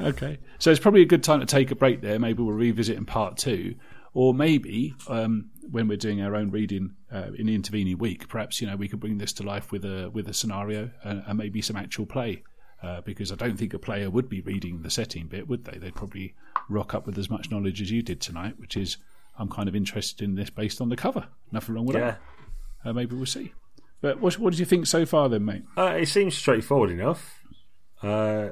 [0.01, 2.19] okay, so it's probably a good time to take a break there.
[2.19, 3.75] Maybe we'll revisit in part two,
[4.13, 8.59] or maybe um, when we're doing our own reading uh, in the intervening week, perhaps
[8.59, 11.37] you know we could bring this to life with a with a scenario and, and
[11.37, 12.43] maybe some actual play.
[12.83, 15.77] Uh, because I don't think a player would be reading the setting bit, would they?
[15.77, 16.33] They'd probably
[16.67, 18.97] rock up with as much knowledge as you did tonight, which is
[19.37, 21.27] I'm kind of interested in this based on the cover.
[21.51, 22.01] Nothing wrong with yeah.
[22.11, 22.21] that.
[22.83, 23.53] Uh, maybe we'll see.
[24.01, 25.63] But what, what did you think so far, then, mate?
[25.77, 27.43] Uh, it seems straightforward enough.
[28.01, 28.49] Uh,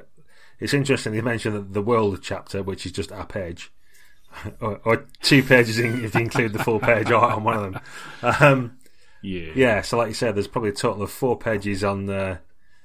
[0.60, 3.72] it's interesting you mentioned that the world chapter, which is just a page,
[4.60, 7.80] or, or, two pages if you include the full page art on one of them.
[8.22, 8.78] Um,
[9.22, 9.82] yeah, yeah.
[9.82, 12.38] So, like you said, there's probably a total of four pages on uh,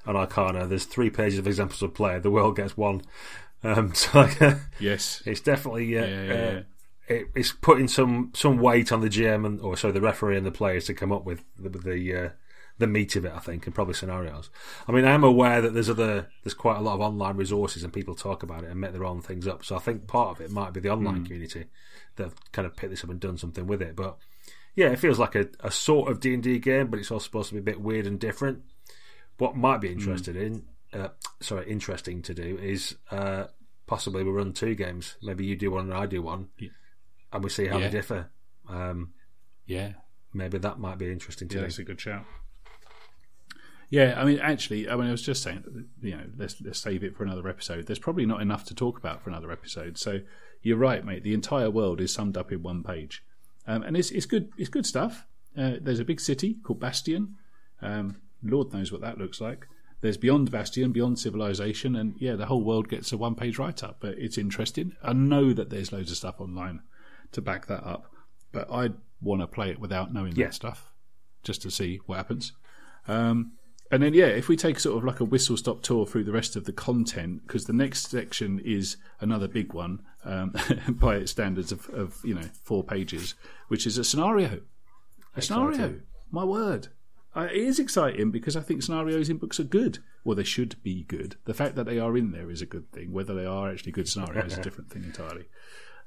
[0.08, 0.66] on Arcana.
[0.66, 2.18] There's three pages of examples of play.
[2.20, 3.04] The world gets one.
[3.64, 4.42] Um, so, like,
[4.80, 6.62] yes, it's definitely uh, yeah, yeah, yeah
[7.08, 10.46] it, it's putting some some weight on the GM and or so the referee and
[10.46, 12.30] the players to come up with the the, uh,
[12.78, 13.34] the meat of it.
[13.34, 14.50] I think and probably scenarios.
[14.88, 17.84] I mean, I am aware that there's other there's quite a lot of online resources
[17.84, 19.64] and people talk about it and make their own things up.
[19.64, 21.26] So I think part of it might be the online mm.
[21.26, 21.66] community
[22.16, 23.96] that have kind of picked this up and done something with it.
[23.96, 24.18] But
[24.76, 27.20] yeah, it feels like a, a sort of D and D game, but it's all
[27.20, 28.64] supposed to be a bit weird and different.
[29.38, 30.42] What might be interested mm.
[30.42, 31.10] in, uh,
[31.42, 33.46] sorry, interesting to do is uh,
[33.86, 35.18] possibly we run two games.
[35.22, 36.48] Maybe you do one and I do one.
[36.58, 36.70] Yeah
[37.36, 37.88] and we see how yeah.
[37.88, 38.30] they differ.
[38.68, 39.14] Um,
[39.66, 39.94] Yeah,
[40.34, 41.68] maybe that might be interesting to yeah, do.
[41.68, 42.26] that's a good shout.
[43.90, 47.04] Yeah, I mean, actually, I mean, I was just saying, you know, let's let's save
[47.04, 47.86] it for another episode.
[47.86, 49.98] There's probably not enough to talk about for another episode.
[49.98, 50.22] So
[50.62, 51.24] you're right, mate.
[51.24, 53.24] The entire world is summed up in one page,
[53.68, 54.52] um, and it's it's good.
[54.58, 55.26] It's good stuff.
[55.58, 57.36] Uh, there's a big city called Bastion.
[57.82, 59.68] Um, Lord knows what that looks like.
[60.02, 63.84] There's Beyond Bastion, Beyond Civilization, and yeah, the whole world gets a one page write
[63.84, 63.98] up.
[64.00, 64.96] But it's interesting.
[65.04, 66.82] I know that there's loads of stuff online
[67.36, 68.12] to back that up,
[68.52, 70.48] but I'd want to play it without knowing Yeah.
[70.48, 70.92] that stuff,
[71.44, 72.54] just to see what happens.
[73.08, 73.54] Um,
[73.92, 76.32] and then, yeah, if we take sort of like a whistle stop tour through the
[76.32, 80.54] rest of the content, because the next section is another big one um,
[80.90, 83.36] by its standards of, of, you know, four pages,
[83.68, 84.62] which is a scenario.
[85.36, 86.02] A scenario.
[86.32, 86.88] My word.
[87.36, 90.00] Uh, it is exciting because I think scenarios in books are good.
[90.24, 91.36] Well, they should be good.
[91.46, 93.12] The fact that they are in there is a good thing.
[93.12, 95.46] Whether they are actually good scenarios is a different thing entirely.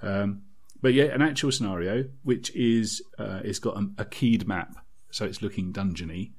[0.03, 0.43] Um,
[0.81, 4.77] but yeah, an actual scenario which is uh, it's got a, a keyed map,
[5.11, 6.33] so it's looking dungeony.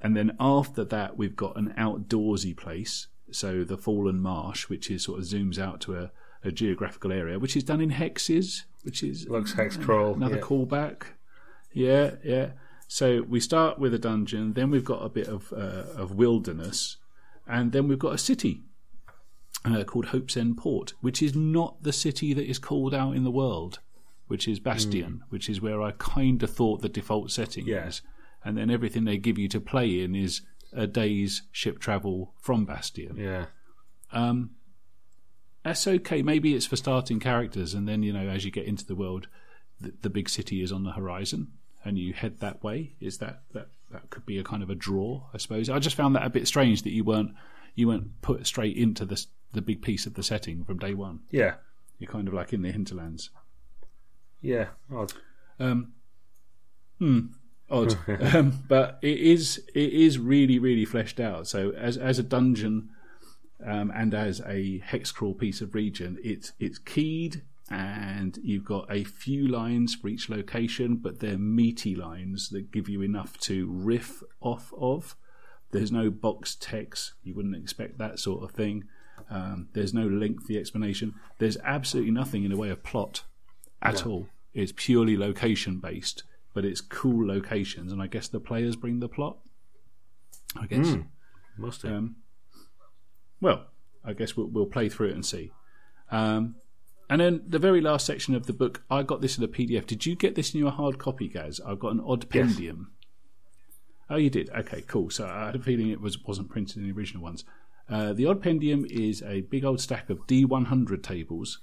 [0.00, 5.02] And then after that, we've got an outdoorsy place, so the Fallen Marsh, which is
[5.04, 6.12] sort of zooms out to a,
[6.44, 10.14] a geographical area, which is done in hexes, which is Looks hex crawl.
[10.14, 10.42] another yeah.
[10.42, 11.02] callback.
[11.72, 12.50] Yeah, yeah.
[12.86, 16.96] So we start with a dungeon, then we've got a bit of uh, of wilderness,
[17.46, 18.62] and then we've got a city
[19.64, 23.24] uh, called Hope's End Port, which is not the city that is called out in
[23.24, 23.80] the world,
[24.26, 27.66] which is Bastion, which is where I kind of thought the default setting.
[27.66, 27.86] Yeah.
[27.86, 28.02] is,
[28.44, 30.42] and then everything they give you to play in is
[30.72, 33.16] a day's ship travel from Bastion.
[33.16, 33.46] Yeah.
[34.12, 34.50] Um,
[35.64, 36.22] that's okay.
[36.22, 39.28] Maybe it's for starting characters, and then you know, as you get into the world,
[39.80, 41.52] the, the big city is on the horizon,
[41.84, 42.94] and you head that way.
[43.00, 45.24] Is that that that could be a kind of a draw?
[45.34, 45.68] I suppose.
[45.68, 47.32] I just found that a bit strange that you weren't
[47.74, 51.20] you weren't put straight into the the big piece of the setting from day one.
[51.30, 51.54] Yeah.
[51.98, 53.30] You're kind of like in the hinterlands.
[54.40, 54.68] Yeah.
[54.94, 55.12] Odd.
[55.58, 55.92] Um,
[56.98, 57.20] hmm,
[57.68, 57.96] odd,
[58.34, 61.48] um, but it is it is really really fleshed out.
[61.48, 62.90] So as as a dungeon
[63.64, 68.86] um, and as a hex crawl piece of region, it's it's keyed and you've got
[68.90, 73.68] a few lines for each location, but they're meaty lines that give you enough to
[73.70, 75.16] riff off of.
[75.70, 78.84] There's no box text; you wouldn't expect that sort of thing.
[79.30, 81.14] Um, there's no lengthy explanation.
[81.38, 83.22] There's absolutely nothing in the way of plot
[83.82, 84.28] at all.
[84.54, 86.22] It's purely location based,
[86.54, 89.38] but it's cool locations, and I guess the players bring the plot.
[90.56, 90.96] I guess.
[91.56, 91.92] Must have.
[91.92, 92.16] Um,
[93.40, 93.66] well,
[94.04, 95.52] I guess we'll, we'll play through it and see.
[96.10, 96.56] Um,
[97.10, 99.86] and then the very last section of the book, I got this in a PDF.
[99.86, 101.60] Did you get this in your hard copy, Gaz?
[101.66, 102.54] I've got an odd Yes.
[102.54, 102.86] pendium.
[104.10, 104.50] Oh, you did.
[104.50, 105.10] Okay, cool.
[105.10, 107.44] So I had a feeling it was wasn't printed in the original ones.
[107.88, 111.60] Uh, the Oddpendium is a big old stack of D100 tables,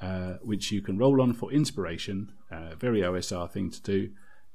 [0.00, 2.32] uh, which you can roll on for inspiration.
[2.50, 4.10] Uh, very OSR thing to do,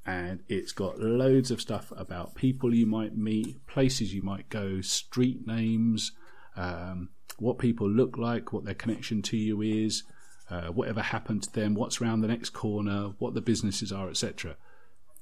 [0.06, 4.80] and it's got loads of stuff about people you might meet, places you might go,
[4.82, 6.14] street names,
[6.56, 10.04] um, what people look like, what their connection to you is,
[10.50, 14.56] uh, whatever happened to them, what's around the next corner, what the businesses are, etc.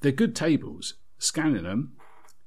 [0.01, 0.95] They're good tables.
[1.17, 1.93] Scanning them,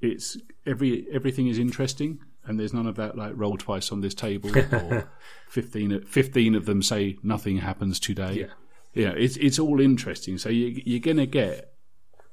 [0.01, 4.15] it's every everything is interesting, and there's none of that like roll twice on this
[4.15, 5.09] table or
[5.51, 8.49] 15, 15 of them say nothing happens today.
[8.95, 9.09] Yeah.
[9.09, 10.37] Know, it's it's all interesting.
[10.39, 11.73] So you, you're going to get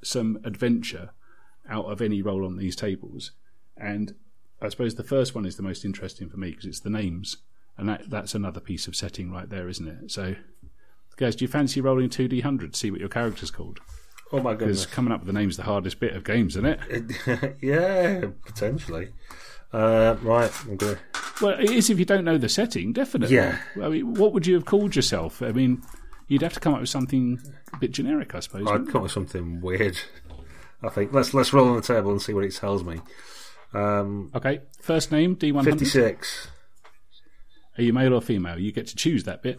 [0.02, 1.10] some adventure
[1.68, 3.32] out of any roll on these tables,
[3.76, 4.14] and
[4.60, 7.38] I suppose the first one is the most interesting for me because it's the names,
[7.78, 10.10] and that that's another piece of setting right there, isn't it?
[10.10, 10.34] So,
[11.16, 13.80] guys, do you fancy rolling two d hundred to see what your character's called?
[14.32, 14.86] Oh my Because goodness.
[14.86, 17.56] coming up with the name's the hardest bit of games, isn't it?
[17.62, 19.08] yeah, potentially.
[19.72, 20.98] Uh, right, I'm.
[21.40, 23.34] Well, it is if you don't know the setting, definitely.
[23.36, 23.58] Yeah.
[23.82, 25.40] I mean, what would you have called yourself?
[25.42, 25.82] I mean,
[26.28, 27.40] you'd have to come up with something
[27.72, 28.66] a bit generic, I suppose.
[28.66, 29.98] I'd come up with something weird.
[30.82, 33.00] I think let's let's roll on the table and see what it tells me.
[33.72, 34.30] Um.
[34.34, 35.64] Okay, first name D100.
[35.64, 36.48] Fifty-six.
[37.78, 38.58] Are you male or female?
[38.58, 39.58] You get to choose that bit.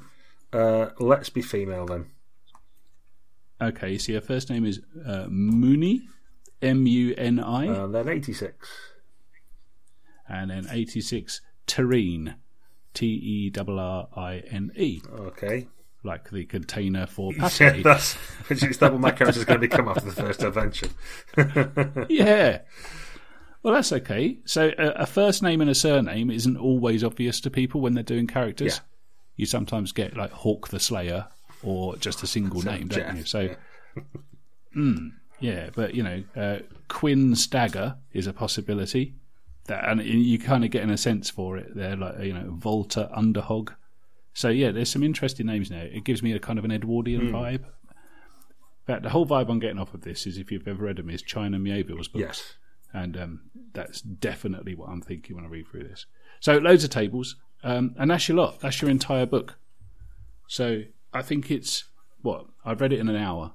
[0.51, 2.07] Uh, let's be female then.
[3.61, 6.01] Okay, so your first name is uh, Muni,
[6.61, 8.69] M U N I, And then eighty-six.
[10.31, 12.35] And then 86, Terrine,
[12.93, 15.67] T E R R I N E, Okay.
[16.03, 17.83] like the container for Yeah, pate.
[17.83, 18.15] that's
[18.49, 20.87] is that what my character's going to become after the first adventure?
[22.09, 22.59] yeah.
[23.63, 24.39] Well, that's okay.
[24.45, 28.03] So a, a first name and a surname isn't always obvious to people when they're
[28.03, 28.75] doing characters.
[28.77, 28.81] Yeah.
[29.35, 31.27] You sometimes get like Hawk the Slayer
[31.63, 33.23] or just a single name, don't you?
[33.23, 34.01] So, yeah.
[34.75, 39.13] Mm, yeah, but you know, uh, Quinn Stagger is a possibility.
[39.65, 41.75] That and you kind of get in a sense for it.
[41.75, 43.73] They're like you know Volta Underhog.
[44.33, 45.81] So yeah, there's some interesting names now.
[45.81, 47.35] It gives me a kind of an Edwardian Hmm.
[47.35, 47.65] vibe.
[48.87, 51.09] fact, the whole vibe I'm getting off of this is if you've ever read them,
[51.09, 52.21] is China Mieville's books.
[52.21, 52.53] Yes.
[52.93, 53.41] And um,
[53.73, 56.07] that's definitely what I'm thinking when I read through this.
[56.39, 58.59] So loads of tables, um, and that's your lot.
[58.59, 59.57] That's your entire book.
[60.47, 60.81] So
[61.13, 61.85] I think it's
[62.21, 63.53] what I've read it in an hour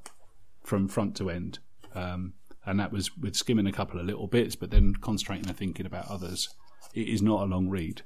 [0.62, 1.58] from front to end,
[1.94, 2.34] um,
[2.66, 5.86] and that was with skimming a couple of little bits, but then concentrating and thinking
[5.86, 6.48] about others.
[6.94, 8.02] It is not a long read,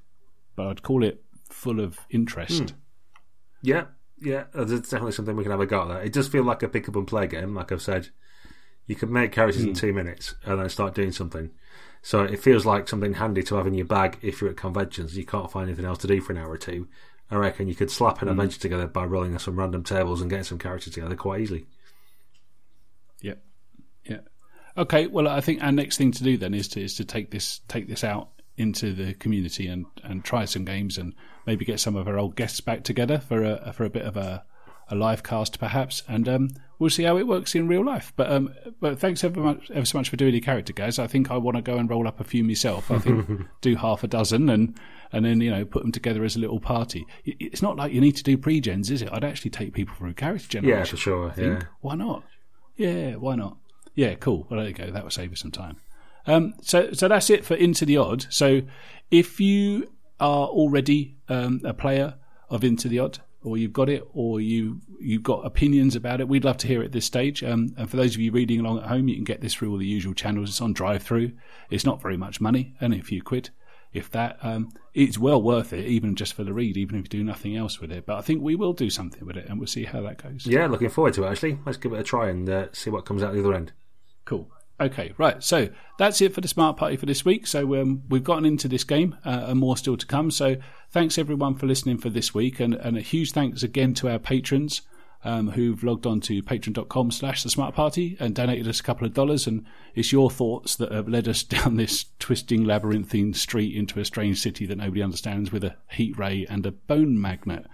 [0.54, 2.70] but I'd call it full of interest.
[2.70, 2.76] Hmm.
[3.62, 3.84] Yeah,
[4.20, 5.88] yeah, uh, there's definitely something we can have a go at.
[5.88, 6.04] That.
[6.04, 8.08] It does feel like a pick up and play game, like I've said.
[8.86, 9.74] You can make characters in hmm.
[9.74, 11.50] two minutes and then start doing something.
[12.02, 15.16] So it feels like something handy to have in your bag if you're at conventions.
[15.16, 16.88] You can't find anything else to do for an hour or two.
[17.30, 18.32] I reckon you could slap an hmm.
[18.32, 21.66] adventure together by rolling some random tables and getting some characters together quite easily.
[23.22, 23.42] Yep.
[24.04, 24.20] Yeah.
[24.80, 25.06] Okay.
[25.06, 27.60] Well, I think our next thing to do then is to is to take this
[27.68, 31.14] take this out into the community and, and try some games and
[31.46, 34.16] maybe get some of our old guests back together for a for a bit of
[34.16, 34.44] a,
[34.88, 38.12] a live cast perhaps and um, we'll see how it works in real life.
[38.16, 40.98] But um, but thanks ever much ever so much for doing your character, guys.
[40.98, 42.90] I think I want to go and roll up a few myself.
[42.90, 44.76] I think do half a dozen and
[45.12, 47.06] and then you know put them together as a little party.
[47.24, 49.10] It's not like you need to do pre-gens, is it?
[49.12, 50.78] I'd actually take people through character generation.
[50.78, 51.30] Yeah, for sure.
[51.30, 51.60] I think.
[51.60, 51.66] Yeah.
[51.80, 52.24] Why not?
[52.76, 53.58] Yeah, why not?
[53.94, 54.46] Yeah, cool.
[54.48, 54.90] Well, there you go.
[54.90, 55.76] That will save us some time.
[56.26, 58.26] Um, so, so that's it for Into the Odd.
[58.30, 58.62] So,
[59.10, 59.90] if you
[60.20, 62.14] are already um, a player
[62.48, 66.28] of Into the Odd, or you've got it, or you you've got opinions about it,
[66.28, 67.42] we'd love to hear it at this stage.
[67.42, 69.70] Um, and for those of you reading along at home, you can get this through
[69.70, 70.50] all the usual channels.
[70.50, 71.32] It's on drive through.
[71.70, 73.50] It's not very much money, only a few quid.
[73.92, 77.08] If that, um, it's well worth it, even just for the read, even if you
[77.08, 78.06] do nothing else with it.
[78.06, 80.46] But I think we will do something with it, and we'll see how that goes.
[80.46, 81.58] Yeah, looking forward to it actually.
[81.66, 83.72] Let's give it a try and uh, see what comes out the other end.
[84.30, 84.48] Cool.
[84.78, 85.42] Okay, right.
[85.42, 87.48] So that's it for the Smart Party for this week.
[87.48, 90.30] So um, we've gotten into this game uh, and more still to come.
[90.30, 90.54] So
[90.92, 92.60] thanks everyone for listening for this week.
[92.60, 94.82] And, and a huge thanks again to our patrons
[95.24, 99.04] um, who've logged on to patreon.com slash the Smart Party and donated us a couple
[99.04, 99.48] of dollars.
[99.48, 99.66] And
[99.96, 104.40] it's your thoughts that have led us down this twisting labyrinthine street into a strange
[104.40, 107.66] city that nobody understands with a heat ray and a bone magnet.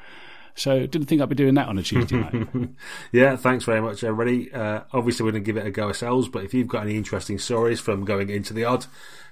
[0.56, 2.48] So didn't think I'd be doing that on a Tuesday night.
[3.12, 4.52] Yeah, thanks very much, everybody.
[4.52, 6.96] Uh, obviously, we're going to give it a go ourselves, but if you've got any
[6.96, 8.86] interesting stories from going into the odd,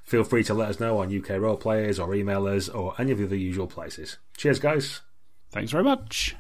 [0.05, 3.11] feel free to let us know on UK Role Players or email us or any
[3.11, 4.19] of the other usual places.
[4.37, 5.01] Cheers, guys.
[5.51, 6.37] Thanks very much.